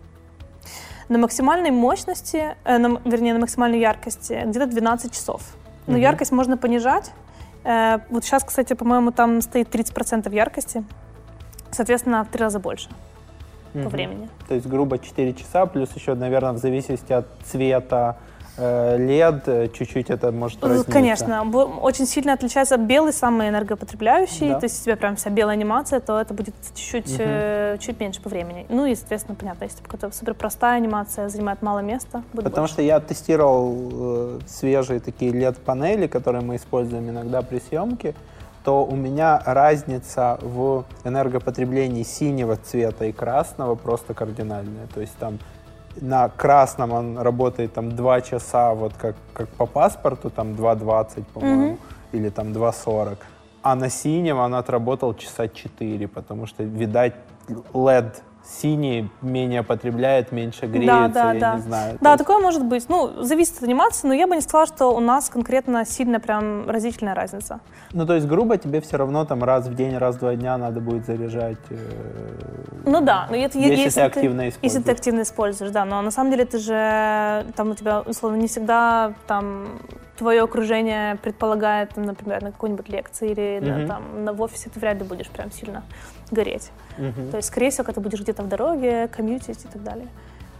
[1.09, 5.42] На максимальной мощности, э, на, вернее, на максимальной яркости где-то 12 часов.
[5.88, 6.01] Но mm-hmm.
[6.03, 7.11] яркость можно понижать,
[7.64, 10.84] Э, вот сейчас, кстати, по-моему, там стоит 30% яркости,
[11.70, 12.88] соответственно, в три раза больше
[13.74, 13.84] угу.
[13.84, 14.28] по времени.
[14.48, 18.16] То есть, грубо 4 часа, плюс еще, наверное, в зависимости от цвета
[18.59, 20.90] Э, э, чуть-чуть это может разниться.
[20.90, 21.42] Конечно,
[21.80, 24.61] очень сильно отличается белый самый энергопотребляющий, да.
[24.61, 27.78] то есть у тебя прям вся белая анимация, то это будет чуть-чуть угу.
[27.78, 28.66] чуть меньше по времени.
[28.68, 32.74] Ну и, соответственно, понятно, если какая-то супер простая анимация занимает мало места, будет Потому больше.
[32.74, 38.14] что я тестировал э, свежие такие LED-панели, которые мы используем иногда при съемке,
[38.64, 44.86] то у меня разница в энергопотреблении синего цвета и красного просто кардинальная.
[44.92, 45.38] То есть там
[46.01, 51.72] на красном он работает там 2 часа, вот как, как по паспорту, там 2.20, по-моему,
[51.72, 51.78] mm-hmm.
[52.12, 53.18] или там 2.40.
[53.62, 57.14] А на синем он отработал часа 4, потому что, видать,
[57.72, 58.14] LED
[58.49, 61.55] синий менее потребляет, меньше Да, греется, да, я да.
[61.57, 61.99] не знаю.
[62.01, 62.88] Да, есть- такое может быть.
[62.88, 66.68] Ну, зависит от анимации, но я бы не сказала, что у нас конкретно сильно прям
[66.68, 67.61] разительная разница.
[67.92, 70.57] Ну, то есть, грубо, тебе все равно там раз в день, раз в два дня
[70.59, 71.59] надо будет заряжать.
[71.70, 71.76] э,
[72.86, 74.96] Ну да, но это е- Если ты активно Если ты используешь.
[74.99, 75.84] активно используешь, да.
[75.84, 79.78] Но на самом деле ты же там у тебя, условно, не всегда там
[80.18, 83.88] твое окружение предполагает, там, например, на какой-нибудь лекции или на, Мгм.
[83.88, 85.82] там на в офисе ты вряд ли будешь прям сильно
[86.30, 86.70] гореть.
[86.98, 87.30] мгм.
[87.30, 90.08] То есть, скорее всего, когда ты будешь где-то в дороге, комьютить и так далее.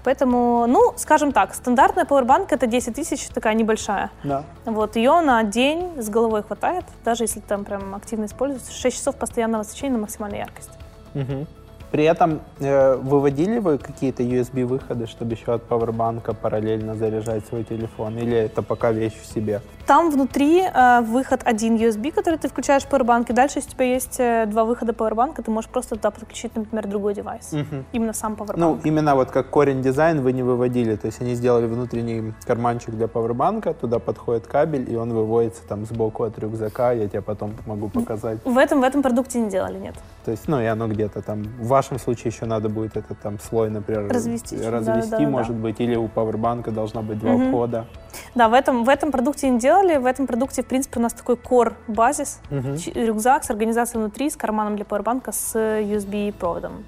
[0.04, 4.11] Поэтому, ну, скажем так, стандартная пауэрбанк это 10 тысяч, такая небольшая.
[4.24, 4.44] Да.
[4.64, 8.62] Вот, ее на день с головой хватает, даже если ты там прям активно используешь.
[8.74, 10.72] 6 часов постоянного освещения на максимальной яркости.
[11.14, 11.46] Мгм.
[11.91, 18.18] При этом э, выводили вы какие-то USB-выходы, чтобы еще от пауэрбанка параллельно заряжать свой телефон?
[18.18, 19.62] Или это пока вещь в себе?
[19.89, 23.72] Там внутри э, выход один USB, который ты включаешь в Powerbank, и дальше, если у
[23.72, 27.53] тебя есть э, два выхода Powerbank, ты можешь просто туда подключить, например, другой девайс.
[27.53, 27.86] Мгм.
[27.93, 28.57] Именно сам Powerbank.
[28.59, 30.95] Ну, именно вот как корень дизайн вы не выводили.
[30.97, 35.86] То есть они сделали внутренний карманчик для пауэрбанка, туда подходит кабель, и он выводится там
[35.86, 36.93] сбоку от рюкзака.
[36.93, 38.41] Я тебе потом могу показать.
[38.45, 39.95] В этом, в этом продукте не делали, нет.
[40.26, 41.45] То есть, ну, и оно где-то там.
[41.59, 45.30] В вашем случае еще надо будет этот там слой, например, Развести развести, да-да-да.
[45.30, 47.49] может быть, или у пауэрбанка должно быть два Мгм.
[47.49, 47.86] входа.
[48.34, 49.78] Да, в этом, в этом продукте не делали.
[49.83, 52.41] В этом продукте, в принципе, у нас такой core базис,
[52.79, 56.85] ч- рюкзак с организацией внутри, с карманом для Powerbank, с USB-проводом.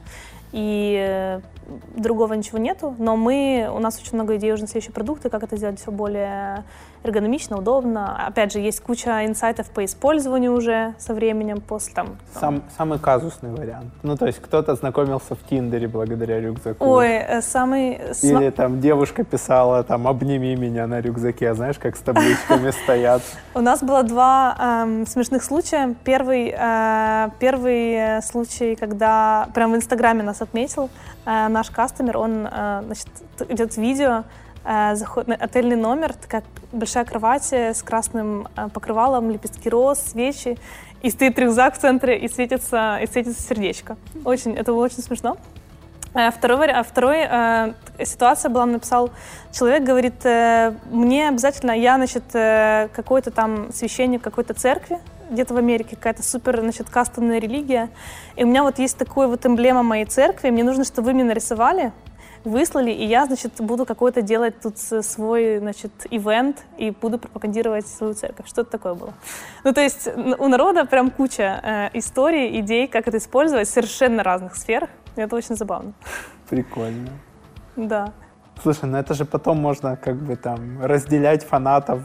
[0.53, 1.41] И э,
[1.97, 5.45] другого ничего нету, но мы, у нас очень много идей уже на следующие продукты, как
[5.45, 6.65] это сделать все более
[7.03, 8.27] эргономично, удобно.
[8.27, 12.07] Опять же, есть куча инсайтов по использованию уже со временем, после там...
[12.35, 13.87] там- Сам, самый казусный вариант.
[14.03, 16.85] Ну, то есть кто-то знакомился в Тиндере благодаря рюкзаку.
[16.85, 18.01] Ой, э, самый...
[18.23, 23.23] Или там девушка писала, там, обними меня на рюкзаке, знаешь, как с табличками стоят.
[23.55, 25.95] У нас было два эм, смешных случая.
[26.05, 30.91] Первый, э, первый э, случай, когда прям в Инстаграме нас отметил
[31.27, 33.07] наш кастомер, он, значит,
[33.49, 34.25] идет видео,
[34.65, 36.43] заход- отельный номер, такая
[36.73, 40.59] большая кровать э, с красным э, покрывалом, лепестки роз, свечи,
[41.03, 43.97] и стоит рюкзак в центре, и светится, и светится сердечко.
[44.25, 45.37] Очень, это было очень смешно.
[46.15, 47.73] Э, Второй, а второй э,
[48.05, 49.11] ситуация была, написал
[49.53, 54.99] человек, говорит, э, мне обязательно, я, значит, э, какой-то там священник какой-то церкви,
[55.31, 57.89] где-то в Америке, какая-то супер, значит, кастомная религия,
[58.37, 61.25] и у меня вот есть такой вот эмблема моей церкви, мне нужно, чтобы вы мне
[61.25, 61.93] нарисовали,
[62.45, 68.15] выслали, и я, значит, буду какой-то делать тут свой, значит, ивент и буду пропагандировать свою
[68.15, 68.49] церковь.
[68.49, 69.13] Что это такое было?
[69.65, 74.23] Ну, то есть у народа прям куча э, историй, идей, как это использовать в совершенно
[74.23, 74.91] разных сферах.
[75.17, 75.93] И это очень забавно.
[76.49, 77.11] Прикольно.
[77.77, 78.13] Да.
[78.63, 82.01] Слушай, ну это же потом можно как бы там разделять фанатов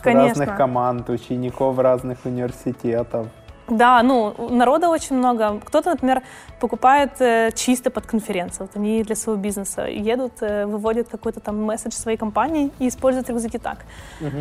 [0.00, 0.44] Конечно.
[0.44, 3.28] разных команд, учеников разных университетов.
[3.72, 5.60] Да, ну, народа очень много.
[5.64, 6.22] Кто-то, например,
[6.60, 8.66] покупает э, чисто под конференцию.
[8.66, 13.30] Вот они для своего бизнеса едут, э, выводят какой-то там месседж своей компании и используют
[13.30, 13.78] рюкзаки так.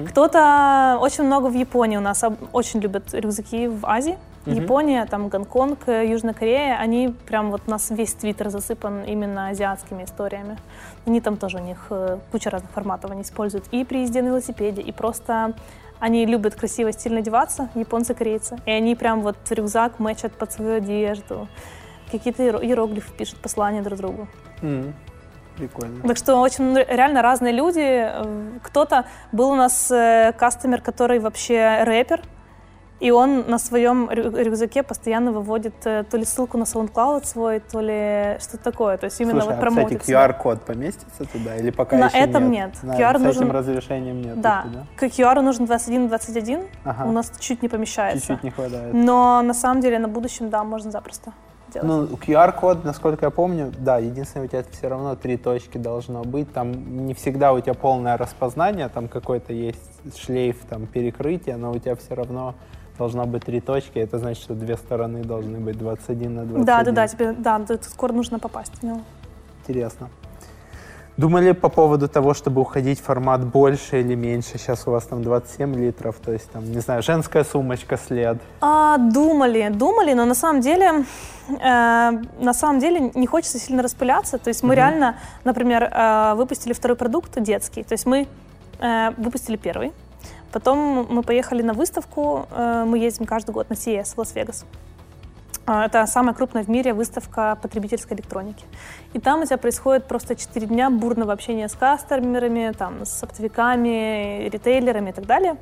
[0.09, 4.17] Кто-то очень много в Японии у нас очень любят рюкзаки в Азии.
[4.45, 9.49] Япония, там Гонконг, э, Южная Корея, они прям вот у нас весь твиттер засыпан именно
[9.49, 10.57] азиатскими историями.
[11.05, 14.27] Они там тоже у них э, куча разных форматов они используют и при езде на
[14.27, 15.53] велосипеде, и просто
[16.01, 18.57] они любят красиво, стильно одеваться, японцы, корейцы.
[18.65, 21.47] И они прям вот рюкзак мэчат под свою одежду.
[22.11, 24.27] Какие-то иеро- иероглифы пишут, послания друг другу.
[24.61, 24.93] М,
[25.57, 26.01] Прикольно.
[26.07, 27.79] Так что очень реально разные люди.
[27.81, 32.21] Э, Кто-то был у нас э, кастомер, который вообще рэпер,
[33.01, 37.59] и он на своем рю- рюкзаке постоянно выводит э, то ли ссылку на SoundCloud свой,
[37.59, 38.97] то ли что-то такое.
[38.97, 39.93] То есть именно Слушай, вот а, кстати.
[40.11, 42.73] QR-код поместится туда или пока На еще этом нет?
[42.83, 42.83] нет.
[42.83, 44.39] На- QR с нужен- этим разрешением нет.
[44.39, 47.05] Да, к QR нужен 21-21, Ага.
[47.09, 48.19] у нас чуть не помещается.
[48.27, 48.93] Чуть-чуть не хватает.
[48.93, 51.33] Но на самом деле на будущем, да, можно запросто
[51.73, 51.87] делать.
[51.87, 56.53] Ну, QR-код, насколько я помню, да, единственное, у тебя все равно три точки должно быть.
[56.53, 59.79] Там не всегда у тебя полное распознание, там какой-то есть
[60.19, 62.53] шлейф там перекрытия, но у тебя все равно
[62.97, 63.99] должно быть три точки.
[63.99, 66.65] Это значит, что две стороны должны быть 21 на 21.
[66.65, 69.01] да, да, да, тебе, да, тут скоро нужно попасть в него.
[69.61, 70.09] Интересно.
[71.17, 74.57] Думали по поводу того, чтобы уходить в формат больше или меньше?
[74.57, 78.37] Сейчас у вас там 27 литров, то есть там, не знаю, женская сумочка след.
[78.61, 81.05] А, думали, думали, но на самом деле,
[81.49, 84.37] э, на самом деле не хочется сильно распыляться.
[84.37, 87.83] То есть мы реально, например, э, выпустили второй продукт детский.
[87.83, 88.27] То есть мы
[88.79, 89.91] э, выпустили первый,
[90.51, 92.47] потом мы поехали на выставку.
[92.51, 94.65] э, мы ездим каждый год на CES в Лас-Вегас.
[95.67, 98.65] А, Это самая крупная в мире выставка потребительской электроники.
[99.13, 104.49] И там у тебя происходит просто 4 дня бурного общения с кастомерами, там, с оптовиками,
[104.49, 105.57] ритейлерами и так далее.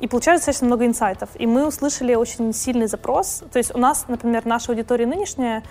[0.00, 1.28] И получается достаточно много инсайтов.
[1.34, 3.42] И мы услышали очень сильный запрос.
[3.52, 5.62] То есть у нас, например, наша аудитория нынешняя,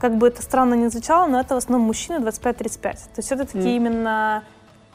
[0.00, 2.80] как бы это странно не звучало, но это в основном мужчины 25-35.
[2.80, 4.42] То есть это такие именно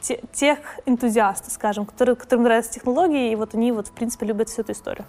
[0.05, 4.49] те- тех энтузиасты, скажем, которые, которым нравятся технологии, и вот они вот, в принципе, любят
[4.49, 5.05] всю эту историю.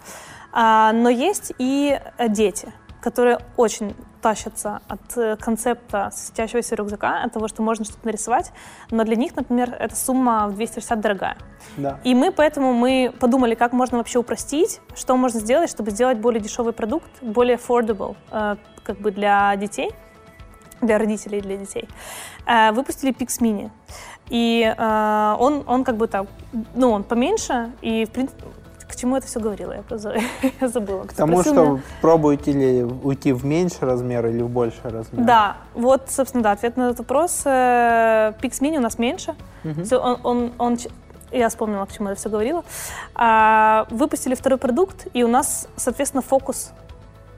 [0.51, 2.71] А, но есть и э, дети,
[3.01, 8.51] которые очень тащатся от э, концепта светящегося рюкзака, от того, что можно что-то нарисовать,
[8.89, 11.37] но для них, например, эта сумма в 260 дорогая.
[11.77, 11.99] Да.
[12.03, 16.41] И мы поэтому мы подумали, как можно вообще упростить, что можно сделать, чтобы сделать более
[16.41, 19.91] дешевый продукт, более affordable э, как бы для детей,
[20.81, 21.89] для родителей и для детей.
[22.71, 23.71] Выпустили Pix Mini.
[24.29, 26.27] И э, он, он как бы так,
[26.75, 28.43] ну, он поменьше, и в принципе,
[28.87, 30.15] к чему это все говорила, я просто
[30.61, 31.03] я забыла.
[31.03, 31.81] К тому, что меня.
[32.01, 35.25] пробуете ли уйти в меньший размер или в больший размер?
[35.25, 37.41] Да, вот, собственно, да, ответ на этот вопрос.
[37.45, 39.35] Э, Pix Mini у нас меньше.
[39.83, 40.77] Всё, он, он, он
[41.31, 42.63] я вспомнила, к чему я все говорила.
[43.15, 46.71] А, выпустили второй продукт, и у нас, соответственно, фокус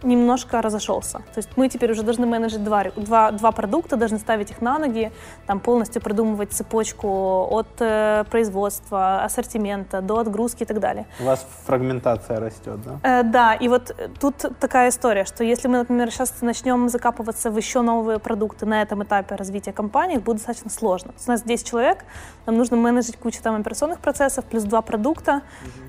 [0.04, 1.20] немножко разошелся.
[1.34, 4.80] То есть мы теперь уже должны менеджить два, два, два продукта, должны ставить их на
[4.80, 5.12] ноги,
[5.47, 11.06] там полностью продумывать цепочку от э, производства, ассортимента до отгрузки и так далее.
[11.20, 13.00] У вас фрагментация растет, да?
[13.04, 17.52] Э, да, и вот э, тут такая история, что если мы, например, сейчас начнем закапываться
[17.52, 21.14] в еще новые продукты на этом этапе развития компании, будет достаточно сложно.
[21.28, 22.06] У нас 10 человек,
[22.45, 25.41] нам нужно менеджить кучу там операционных процессов, плюс два продукта.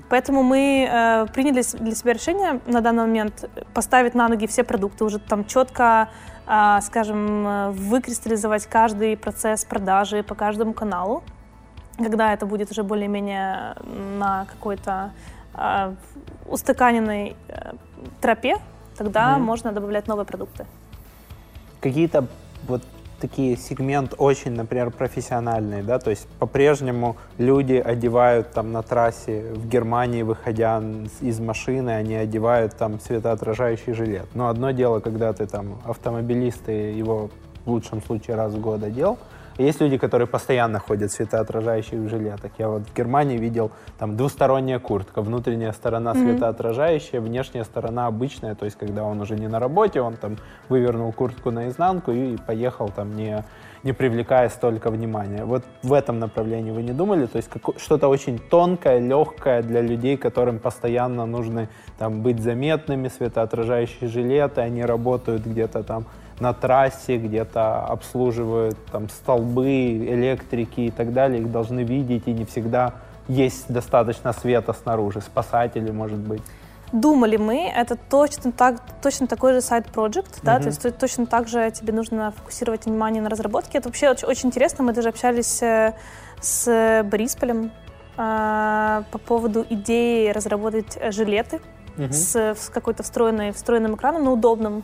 [0.09, 5.05] Поэтому мы э, приняли для себя решение на данный момент поставить на ноги все продукты,
[5.05, 6.09] уже там четко,
[6.47, 11.23] э, скажем, выкристаллизовать каждый процесс продажи по каждому каналу
[11.97, 13.75] когда это будет уже более-менее
[14.17, 15.11] на какой-то
[15.53, 15.93] э,
[16.45, 17.71] устаканенной э,
[18.21, 18.57] тропе,
[18.97, 19.45] тогда Мгм.
[19.45, 20.65] можно добавлять новые продукты.
[21.79, 22.25] Какие-то
[22.67, 22.83] вот
[23.21, 29.69] такие сегмент очень, например, профессиональные, да, то есть по-прежнему люди одевают там на трассе в
[29.69, 30.81] Германии, выходя
[31.21, 34.27] из машины, они одевают там светоотражающий жилет.
[34.33, 37.29] Но одно дело, когда ты там автомобилист и его
[37.65, 39.19] в лучшем случае раз в год одел,
[39.57, 42.51] есть люди, которые постоянно ходят в светоотражающих жилетах.
[42.57, 48.65] Я вот в Германии видел там двусторонняя куртка, внутренняя сторона светоотражающая, внешняя сторона обычная, то
[48.65, 50.37] есть когда он уже не на работе, он там
[50.69, 53.43] вывернул куртку наизнанку и поехал там не,
[53.83, 55.43] не привлекая столько внимания.
[55.45, 57.25] Вот в этом направлении вы не думали?
[57.25, 63.09] То есть како- что-то очень тонкое, легкое для людей, которым постоянно нужно там быть заметными,
[63.09, 66.05] светоотражающие жилеты, они работают где-то там
[66.41, 69.65] на трассе, где-то обслуживают там столбы,
[69.97, 72.93] электрики и так далее, их должны видеть, и не всегда
[73.27, 76.41] есть достаточно света снаружи, спасатели, может быть.
[76.91, 81.47] Думали мы, это точно, так, точно такой же сайт-проект, да, то есть то- точно так
[81.47, 83.77] же тебе нужно фокусировать внимание на разработке.
[83.77, 85.93] Это вообще очень, очень интересно, мы даже общались э,
[86.41, 87.71] с Борисполем
[88.17, 91.61] э, по поводу идеи разработать э, жилеты
[91.97, 94.83] с, с какой-то встроенной, встроенным экраном, но удобным,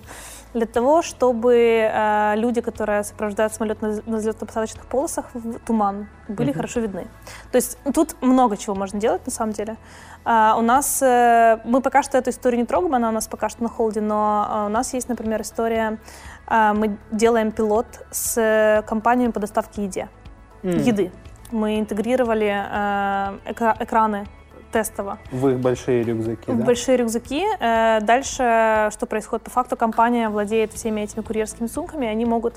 [0.53, 6.51] для того, чтобы э, люди, которые сопровождают самолет на, на взлетно-посадочных полосах в туман, были
[6.51, 7.07] хорошо видны.
[7.51, 9.77] То есть тут много чего можно делать на самом деле.
[10.23, 13.49] А, у нас, э, мы пока что эту историю не трогаем, она у нас пока
[13.49, 15.99] что на холде, но э, у нас есть, например, история,
[16.47, 20.09] э, мы делаем пилот с э, компаниями по доставке еде,
[20.63, 21.11] еды.
[21.51, 24.27] Мы интегрировали э, экра- экраны
[24.71, 26.63] тестово В их большие рюкзаки, в да?
[26.65, 27.43] большие рюкзаки.
[27.59, 29.43] Э, Дальше что происходит?
[29.43, 32.55] По факту компания владеет всеми этими курьерскими сумками, они могут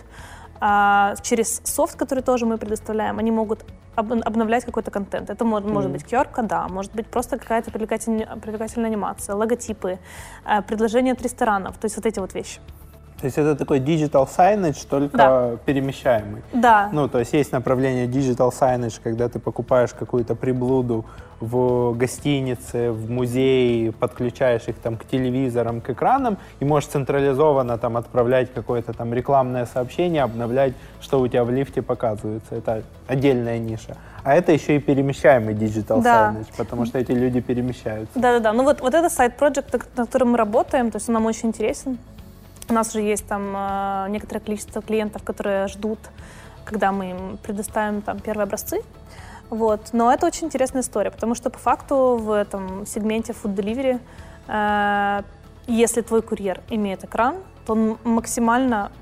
[0.62, 5.30] а, через софт, который тоже мы предоставляем, они могут об- обновлять какой-то контент.
[5.30, 9.98] Это может, может быть qr да, может быть просто какая-то привлекательная, привлекательная анимация, логотипы,
[10.44, 12.60] э, предложения от ресторанов, то есть вот эти вот вещи.
[13.20, 15.50] То есть это такой digital signage, только Да.
[15.66, 16.42] перемещаемый.
[16.54, 21.04] Да, Ну, то есть есть направление digital signage, когда ты покупаешь какую-то приблуду
[21.40, 27.96] в гостинице, в музее, подключаешь их там к телевизорам, к экранам и можешь централизованно там
[27.96, 32.54] отправлять какое-то там рекламное сообщение, обновлять, что у тебя в лифте показывается.
[32.54, 33.96] Это отдельная ниша.
[34.22, 36.32] А это еще и перемещаемый digital Да.
[36.34, 38.18] signage, потому что эти люди перемещаются.
[38.18, 38.52] Да-да-да.
[38.52, 41.98] Ну вот, вот это сайт-проект, на котором мы работаем, то есть он нам очень интересен.
[42.70, 45.98] У нас уже есть там э, некоторое количество клиентов, которые ждут,
[46.64, 48.82] когда мы им предоставим там первые образцы.
[49.50, 49.88] Вот.
[49.92, 54.00] Но это очень интересная история, потому что по факту в этом сегменте food delivery,
[54.46, 55.22] э,
[55.66, 58.92] если твой курьер имеет экран, то он максимально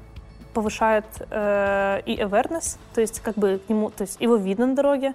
[0.55, 4.77] повышает э, и awareness, то есть как бы к нему, то есть его видно на
[4.77, 5.13] дороге,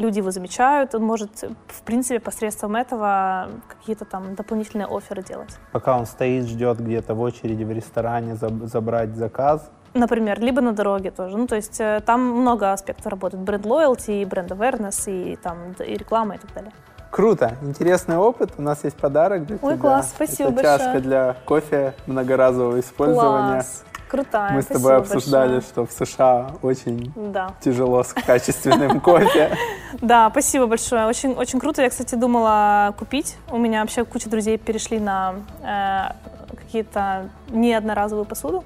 [0.00, 5.56] люди его замечают, он может, в принципе, посредством этого какие-то там дополнительные оферы делать.
[5.72, 10.72] Пока он стоит, ждет где-то в очереди в ресторане заб- забрать заказ, Например, либо на
[10.72, 11.36] дороге тоже.
[11.36, 13.42] Ну, то есть э, там много аспектов работает.
[13.42, 16.72] Бренд loyalty, бренд awareness, и там и реклама, и так далее.
[17.10, 18.52] Круто, интересный опыт.
[18.56, 19.80] У нас есть подарок для Ой, тебя.
[19.80, 21.02] класс, спасибо Это чашка большое.
[21.02, 23.54] для кофе многоразового использования.
[23.54, 23.84] Класс.
[24.10, 24.54] Крутая.
[24.54, 25.86] Мы с тобой обсуждали, большое.
[25.86, 27.54] что в США очень да.
[27.60, 29.56] тяжело с качественным кофе.
[30.02, 31.06] Да, спасибо большое.
[31.06, 31.82] Очень, очень круто.
[31.82, 33.36] Я, кстати, думала купить.
[33.52, 38.64] У меня вообще куча друзей перешли на э, какие-то не одноразовую посуду.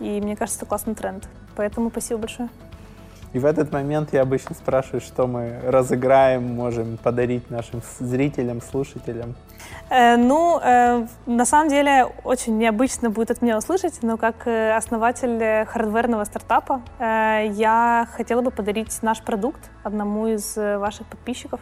[0.00, 1.26] И мне кажется, это классный тренд.
[1.56, 2.50] Поэтому спасибо большое.
[3.32, 9.34] И в этот момент я обычно спрашиваю, что мы разыграем, можем подарить нашим зрителям, слушателям.
[9.90, 14.74] Э, ну, э, на самом деле, очень необычно будет от меня услышать, но как э,
[14.74, 21.60] основатель хардверного стартапа я хотела бы подарить наш продукт одному из ваших подписчиков.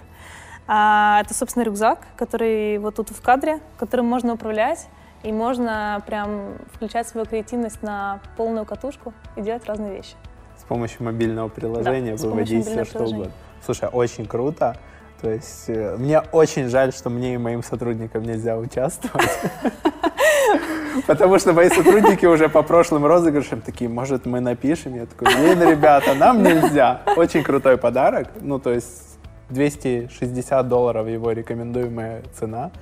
[0.69, 4.89] Э, это, собственно, рюкзак, который вот тут в кадре, которым можно управлять.
[5.23, 10.17] И можно прям включать свою креативность на полную катушку и делать разные вещи.
[10.59, 13.31] С помощью мобильного приложения да, выводить все, что угодно.
[13.65, 14.77] Слушай, очень круто.
[15.23, 19.31] То есть э, мне очень жаль, что мне и моим сотрудникам нельзя участвовать.
[21.07, 24.97] Потому что мои сотрудники уже по прошлым розыгрышам такие, может, мы напишем?
[24.97, 27.03] Я такой, блин, ребята, нам нельзя.
[27.17, 28.29] Очень крутой подарок.
[28.41, 29.19] Ну, то есть
[29.51, 32.73] 260 долларов его рекомендуемая цена.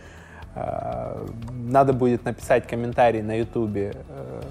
[0.55, 4.43] А, надо будет написать комментарий на ютубе э,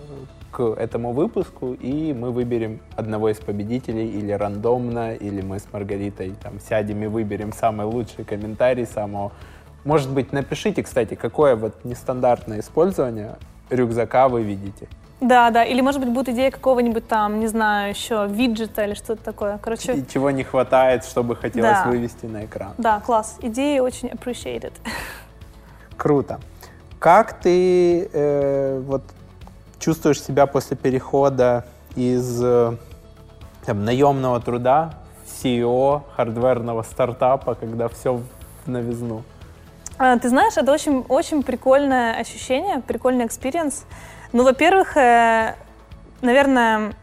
[0.51, 6.33] к этому выпуску, и мы выберем одного из победителей или рандомно, или мы с Маргаритой
[6.41, 9.31] там сядем и выберем самый лучший комментарий самого.
[9.85, 13.37] Может быть, напишите, кстати, какое вот нестандартное использование
[13.69, 14.87] рюкзака вы видите.
[15.21, 19.21] Да, да, или, может быть, будет идея какого-нибудь там, не знаю, еще виджета или что-то
[19.21, 19.59] такое.
[19.61, 19.95] Короче...
[19.95, 21.87] И чего не хватает, чтобы хотелось да.
[21.87, 22.73] вывести на экран.
[22.77, 23.37] Да, класс.
[23.41, 24.71] Идеи очень appreciated.
[25.97, 26.39] Круто.
[26.99, 29.03] Как ты э, вот
[29.79, 31.65] чувствуешь себя после перехода
[31.95, 32.75] из э,
[33.65, 34.93] там, наемного труда
[35.25, 38.23] в CEO hardware ного стартапа, когда все в
[38.67, 39.23] новизну?
[39.97, 43.85] А, ты знаешь, это очень, очень прикольное ощущение, прикольный experience.
[44.31, 45.55] Ну, во-первых, э,
[46.21, 46.93] наверное,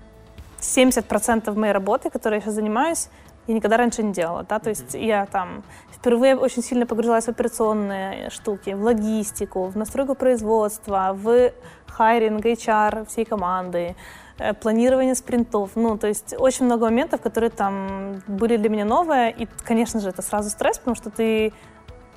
[0.60, 3.08] 70% моей работы, которой я сейчас занимаюсь,
[3.46, 7.28] я никогда раньше не делала, да, то есть я там впервые очень сильно погрузилась в
[7.28, 11.52] операционные штуки, в логистику, в настройку производства, в
[11.86, 13.96] хайринг, HR всей команды,
[14.38, 19.32] э, планирование спринтов, ну, то есть очень много моментов, которые там были для меня новые,
[19.32, 21.52] и, конечно же, это сразу стресс, потому что ты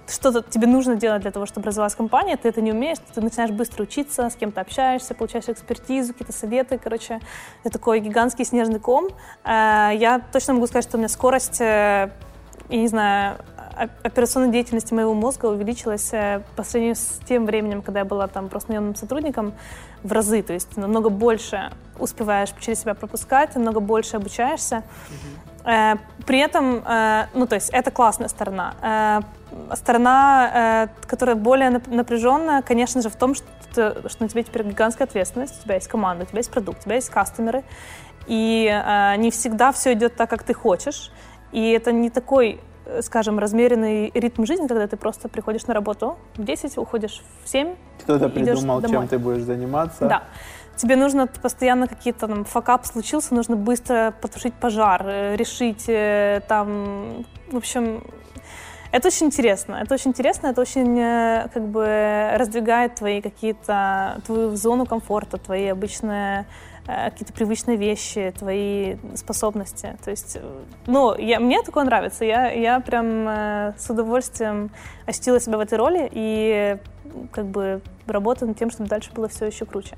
[0.10, 3.52] что-то тебе нужно делать для того, чтобы развивалась компания, ты это не умеешь, ты начинаешь
[3.52, 7.20] быстро учиться, с кем-то общаешься, получаешь экспертизу, какие-то советы, короче,
[7.64, 9.10] это такой гигантский снежный ком.
[9.44, 12.12] Э, я точно могу сказать, что у меня скорость, э,
[12.70, 13.38] я не знаю,
[14.04, 18.50] операционной деятельности моего мозга увеличилась э, по сравнению с тем временем, когда я была там
[18.50, 19.54] просто наемным сотрудником,
[20.04, 20.42] в разы.
[20.44, 24.84] То есть намного больше успеваешь через себя пропускать, намного больше обучаешься.
[25.66, 26.00] Mm-hmm.
[26.26, 26.76] При этом,
[27.34, 29.26] ну то есть это классная сторона
[29.76, 33.46] сторона, э, которая более напряженная, конечно же, в том, что,
[34.10, 36.84] что на тебе теперь гигантская ответственность, у тебя есть команда, у тебя есть продукт, у
[36.84, 37.64] тебя есть кастомеры,
[38.28, 41.12] и э, не всегда все идет так, как ты хочешь,
[41.52, 46.18] и это не такой э, скажем, размеренный ритм жизни, когда ты просто приходишь на работу
[46.36, 47.76] в 10, уходишь в 7.
[48.04, 48.98] Кто-то придумал, домой.
[48.98, 50.08] чем ты будешь заниматься.
[50.08, 50.24] Да.
[50.76, 55.90] Тебе нужно постоянно какие-то там факап случился, нужно быстро потушить пожар, решить
[56.48, 58.02] там, в общем,
[58.92, 59.76] это очень интересно.
[59.76, 65.68] Это очень интересно, это очень э, как бы раздвигает твои какие-то, твою зону комфорта, твои
[65.68, 66.48] обычные
[66.88, 69.96] э, какие-то привычные вещи, твои способности.
[70.04, 70.42] То есть, э,
[70.88, 72.26] ну, я, мне такое нравится.
[72.26, 73.28] Я, я прям
[73.78, 74.72] с удовольствием
[75.06, 76.78] ощутила себя в этой роли и
[77.32, 79.98] как бы работаю над тем, чтобы дальше было все еще круче.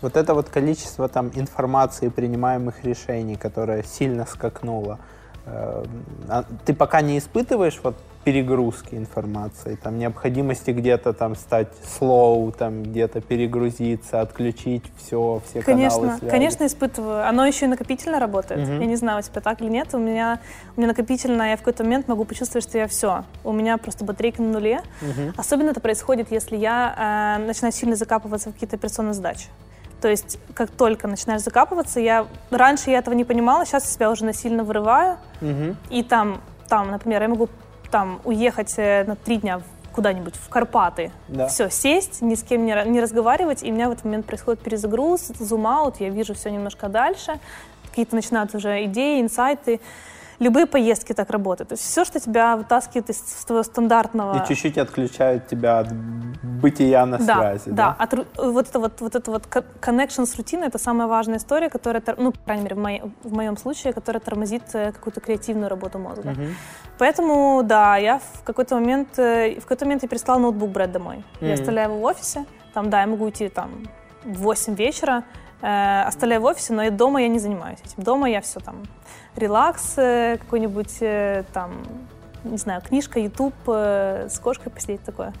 [0.00, 5.00] Вот это вот количество там информации, принимаемых решений, которое сильно скакнуло,
[5.44, 12.82] а ты пока не испытываешь вот перегрузки информации, там необходимости где-то там стать slow, там
[12.82, 16.30] где-то перегрузиться, отключить все, все конечно, каналы связи.
[16.30, 17.26] Конечно, испытываю.
[17.26, 18.68] Оно еще и накопительно работает.
[18.68, 18.80] Угу.
[18.80, 19.88] Я не знаю, у тебя так или нет.
[19.94, 20.40] У меня,
[20.76, 23.24] у меня накопительно, я в какой-то момент могу почувствовать, что я все.
[23.44, 24.82] У меня просто батарейка на нуле.
[25.00, 25.32] Угу.
[25.36, 29.46] Особенно это происходит, если я э, начинаю сильно закапываться в какие-то операционные задачи.
[30.00, 34.24] То есть, как только начинаешь закапываться, я раньше я этого не понимала, сейчас себя уже
[34.24, 35.16] насильно вырываю.
[35.40, 35.76] Угу.
[35.90, 37.48] И там, там, например, я могу
[37.90, 39.60] там уехать э, на три дня
[39.92, 41.48] куда-нибудь в Карпаты, да.
[41.48, 44.60] все, сесть, ни с кем не, не разговаривать, и у меня в этот момент происходит
[44.60, 47.40] перезагруз, зум-аут, я вижу все немножко дальше,
[47.90, 49.80] какие-то начинаются уже идеи, инсайты,
[50.38, 51.70] любые поездки так работают.
[51.70, 54.42] То есть все, что тебя вытаскивает из твоего стандартного...
[54.42, 57.70] И чуть-чуть отключают тебя от бытия на да, связи.
[57.70, 58.04] Да, да.
[58.04, 59.46] От, вот это вот, вот это вот
[59.80, 63.32] connection с рутиной, это самая важная история, которая, ну, по крайней мере, в, моей, в
[63.32, 66.30] моем случае, которая тормозит э, какую-то креативную работу мозга.
[66.30, 66.42] Угу.
[66.98, 71.24] Поэтому, да, я в какой-то момент, э, в какой-то момент я перестала ноутбук брать домой.
[71.40, 71.46] Угу.
[71.46, 72.44] Я оставляю его в офисе,
[72.74, 73.70] там, да, я могу уйти там
[74.24, 75.24] в 8 вечера,
[75.60, 78.02] оставляю в офисе, но и дома я не занимаюсь этим.
[78.02, 78.82] Дома я все там,
[79.36, 81.72] релакс э, какой-нибудь, э, там,
[82.44, 85.32] не знаю, книжка, YouTube, э, с кошкой посидеть такое.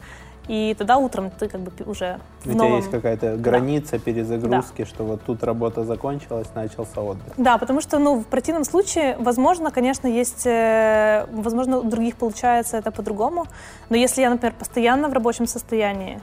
[0.48, 2.76] И тогда утром ты как бы уже У в тебя новом...
[2.78, 7.34] есть какая-то граница перезагрузки, что вот тут работа закончилась, начался отдых.
[7.36, 12.78] Да, потому что, ну, в противном случае, возможно, конечно, есть, э, возможно, у других получается
[12.78, 13.46] это по-другому,
[13.90, 16.18] но если я, например, постоянно в рабочем состоянии,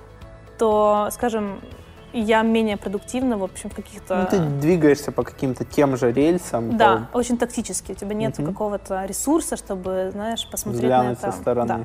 [0.57, 1.59] то, скажем,
[2.19, 4.15] я менее продуктивна, в общем, в каких-то...
[4.15, 7.91] Ну, ты двигаешься по каким-то тем же рельсам, Да, очень тактически.
[7.91, 8.47] У тебя нет Мгм.
[8.53, 11.31] какого-то ресурса, чтобы, знаешь, по- посмотреть взглянуть на это.
[11.31, 11.67] со стороны.
[11.67, 11.83] Да.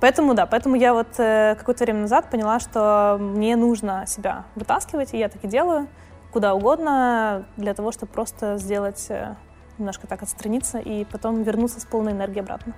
[0.00, 5.12] Поэтому, да, поэтому я вот э, какое-то время назад поняла, что мне нужно себя вытаскивать,
[5.12, 5.88] и я так и делаю,
[6.32, 9.34] куда угодно, для того, чтобы просто сделать, э,
[9.78, 12.72] немножко так отстраниться и потом вернуться с полной энергией обратно.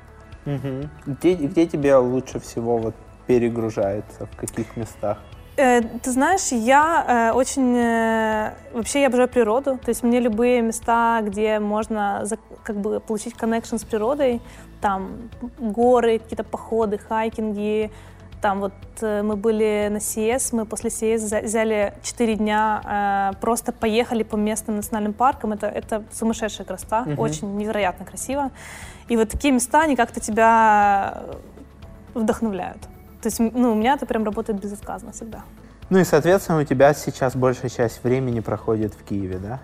[0.44, 0.90] Мгм.
[1.06, 2.94] Где, где тебе лучше всего вот
[3.28, 5.18] перегружается, в каких местах?
[5.56, 7.76] Э, ты знаешь, я э, очень...
[7.76, 9.78] э, вообще я обожаю природу.
[9.78, 12.24] То есть мне любые места, где можно
[12.64, 14.40] как бы получить коннекшн с природой,
[14.80, 17.90] там горы, какие-то походы, хайкинги.
[18.40, 24.34] Там вот мы были на CES, мы после за- взяли 4 дня, просто поехали по
[24.34, 25.52] местным национальным паркам.
[25.52, 27.20] Это, это сумасшедшая красота, Мгм.
[27.20, 28.50] очень невероятно красиво.
[29.08, 31.22] И вот такие места, они как-то тебя
[32.14, 32.88] вдохновляют.
[33.22, 35.42] То есть, ну, у меня это прям работает безотказно всегда.
[35.90, 39.60] Ну и, соответственно, у тебя сейчас большая часть времени проходит в Киеве, да?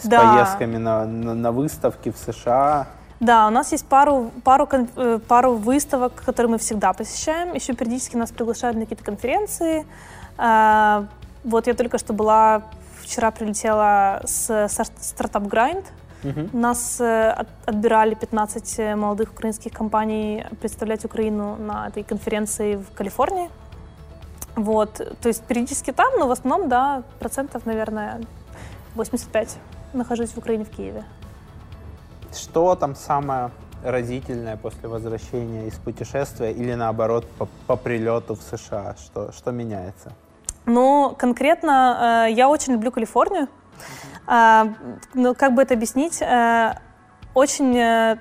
[0.00, 0.20] С Да.
[0.34, 2.86] поездками на, на, на выставки в США.
[3.20, 7.52] Да, у нас есть пару, пару, э, пару выставок, которые мы всегда посещаем.
[7.54, 9.86] Еще периодически нас приглашают на какие-то конференции.
[10.38, 11.06] А,
[11.44, 12.62] Вот я только что была,
[13.02, 15.84] вчера прилетела с стар- стартап Grind.
[16.24, 16.50] Мгм.
[16.52, 23.50] Нас э, от- отбирали 15 молодых украинских компаний представлять Украину на этой конференции в Калифорнии.
[24.56, 28.20] Вот, то есть периодически там, но в основном, да, процентов, наверное,
[28.94, 29.56] 85
[29.94, 31.04] нахожусь в Украине, в Киеве.
[32.34, 33.50] Что там самое
[33.84, 38.94] разительное после возвращения из путешествия или наоборот по, по прилету в США?
[38.98, 40.12] Что, что меняется?
[40.66, 43.48] Ну, конкретно э, я очень люблю Калифорнию.
[44.26, 44.68] А,
[45.14, 46.20] ну, как бы это объяснить?
[46.22, 46.74] Э,
[47.34, 47.76] очень...
[47.76, 48.16] э,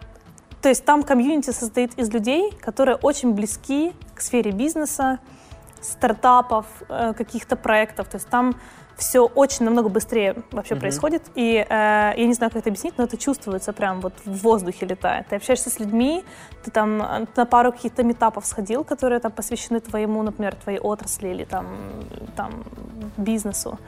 [0.62, 5.20] то есть там комьюнити состоит из людей, которые очень близки к сфере бизнеса,
[5.82, 8.08] стартапов, э, каких-то проектов.
[8.08, 8.56] То есть там
[8.96, 10.82] все очень намного быстрее вообще Мгм.
[10.82, 11.24] происходит.
[11.34, 14.86] И э, я не знаю, как это объяснить, но это чувствуется прям вот в воздухе
[14.86, 15.28] летает.
[15.30, 16.24] Ты общаешься с людьми,
[16.64, 16.98] ты там
[17.36, 21.66] на пару каких-то meetup ов сходил, которые там посвящены твоему, например, твоей отрасли или там,
[22.36, 22.64] там
[23.18, 23.80] бизнесу.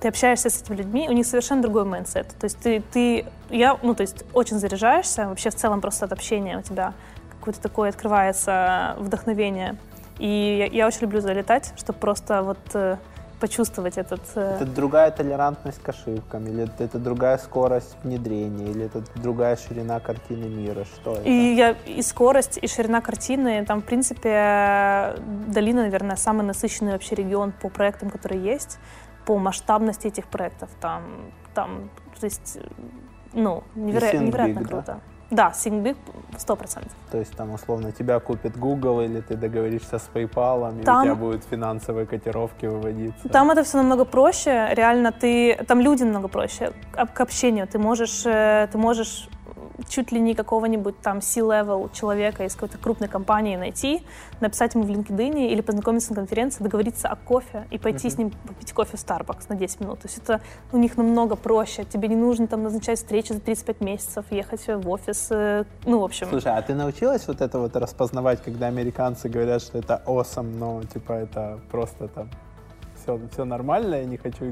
[0.00, 2.28] Ты общаешься с этими людьми, у них совершенно другой mindset.
[2.38, 6.12] То есть ты, ты, я, ну, то есть очень заряжаешься, вообще в целом просто от
[6.12, 6.92] общения у тебя
[7.38, 9.76] какое-то такое открывается вдохновение.
[10.18, 12.96] И я, я очень люблю залетать, чтобы просто вот э,
[13.40, 14.22] почувствовать этот...
[14.34, 19.56] э, Это другая толерантность к ошибкам, или это, это другая скорость внедрения, или это другая
[19.56, 20.84] ширина картины мира?
[20.84, 21.22] Что это?
[21.22, 23.64] И, я, и скорость, и ширина картины.
[23.66, 25.16] Там, в принципе, э,
[25.48, 28.78] долина, наверное, самый насыщенный вообще регион по проектам, которые есть,
[29.26, 30.70] по масштабности этих проектов.
[30.80, 31.02] Там,
[31.54, 32.58] там то есть,
[33.34, 35.00] ну, неверо- невероятно big, круто.
[35.30, 35.96] Да, Think Big
[36.38, 36.88] 100%.
[37.10, 41.04] То есть там условно тебя купит Google, или ты договоришься с PayPal, и Там- у
[41.04, 43.28] тебя будут финансовые котировки выводиться.
[43.28, 44.68] Там это все намного проще.
[44.72, 47.66] Реально, ты там люди намного проще к к общению.
[47.66, 49.28] Ты можешь, э, ты можешь
[49.88, 54.02] чуть ли не какого-нибудь там C-level человека из какой-то крупной компании найти,
[54.40, 58.30] написать ему в LinkedIn или познакомиться на конференции, договориться о кофе и пойти с ним
[58.30, 60.00] попить кофе в Starbucks на 10 минут.
[60.00, 60.40] То есть это
[60.72, 61.84] у них намного проще.
[61.84, 65.28] Тебе не нужно там назначать встречи за 35 месяцев, ехать в офис.
[65.30, 66.28] э, Ну, в общем.
[66.28, 70.82] Слушай, а ты научилась вот это вот распознавать, когда американцы говорят, что это awesome, но
[70.84, 72.28] типа это просто там
[73.06, 74.44] все, все нормально, я не хочу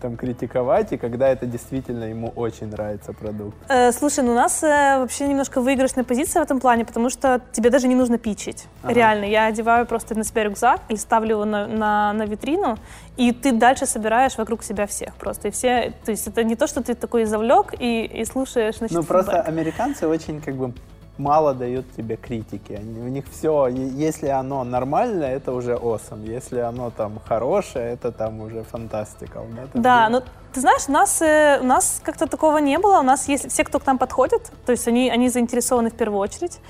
[0.00, 3.56] там критиковать, и когда это действительно ему очень нравится продукт.
[3.68, 7.40] Э, слушай, ну у нас э, вообще немножко выигрышная позиция в этом плане, потому что
[7.52, 8.66] тебе даже не нужно пичить.
[8.82, 8.94] Ага.
[8.94, 12.78] Реально, я одеваю просто на себя рюкзак или ставлю его на, на, на витрину,
[13.16, 15.48] и ты дальше собираешь вокруг себя всех просто.
[15.48, 18.96] И все, то есть это не то, что ты такой завлек и, и слушаешь, значит,
[18.96, 20.72] Ну просто американцы очень как бы
[21.20, 22.72] мало дают тебе критики.
[22.72, 26.26] Они, у них все, если оно нормальное, это уже awesome.
[26.26, 29.40] Если оно там хорошее, это там уже фантастика.
[29.74, 30.22] Да, где- но
[30.52, 32.98] ты знаешь, у нас, э, у нас как-то такого не было.
[33.00, 36.18] У нас есть все, кто к нам подходит, то есть они, они заинтересованы в первую
[36.20, 36.60] очередь.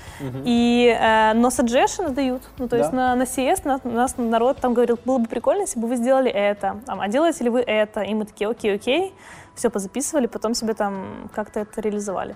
[0.45, 2.41] И, э, но suggestions дают.
[2.59, 2.97] Ну, то есть Да.
[2.97, 5.95] на, на CS на- у нас народ там говорил, было бы прикольно, если бы вы
[5.95, 6.75] сделали это.
[6.85, 8.01] Там, а делаете ли вы это?
[8.01, 9.13] И мы такие, окей, окей.
[9.55, 12.35] Все позаписывали, потом себе там как-то это реализовали.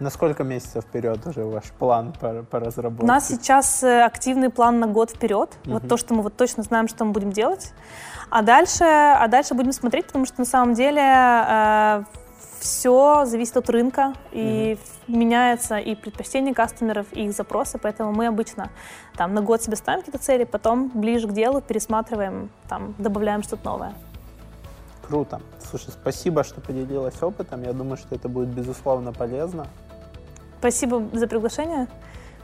[0.00, 3.04] На сколько месяцев вперед уже ваш план по, по разработке?
[3.04, 5.56] У нас сейчас э, активный план на год вперед.
[5.64, 5.72] Угу.
[5.72, 7.72] Вот то, что мы вот точно знаем, что мы будем делать.
[8.30, 12.04] А дальше, а дальше будем смотреть, потому что на самом деле э,
[12.60, 14.76] все зависит от рынка и
[15.08, 15.16] mm-hmm.
[15.16, 18.70] меняется и предпочтение кастомеров, и их запросы, поэтому мы обычно
[19.16, 23.64] там на год себе ставим какие-то цели, потом ближе к делу пересматриваем, там добавляем что-то
[23.64, 23.94] новое.
[25.06, 25.40] Круто.
[25.70, 27.62] Слушай, спасибо, что поделилась опытом.
[27.62, 29.66] Я думаю, что это будет безусловно полезно.
[30.58, 31.86] Спасибо за приглашение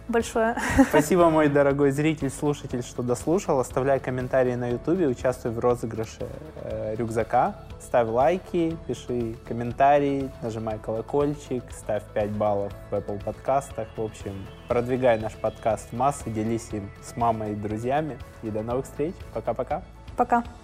[0.09, 0.57] большое.
[0.89, 3.61] Спасибо, мой дорогой зритель, слушатель, что дослушал.
[3.61, 6.27] Оставляй комментарии на YouTube, участвуй в розыгрыше
[6.63, 13.89] э, рюкзака, ставь лайки, пиши комментарии, нажимай колокольчик, ставь 5 баллов в Apple подкастах.
[13.97, 18.19] В общем, продвигай наш подкаст в массы, делись им с мамой и друзьями.
[18.43, 19.15] И до новых встреч.
[19.33, 19.83] Пока-пока.
[20.17, 20.39] Пока.
[20.39, 20.43] -пока.
[20.43, 20.64] Пока.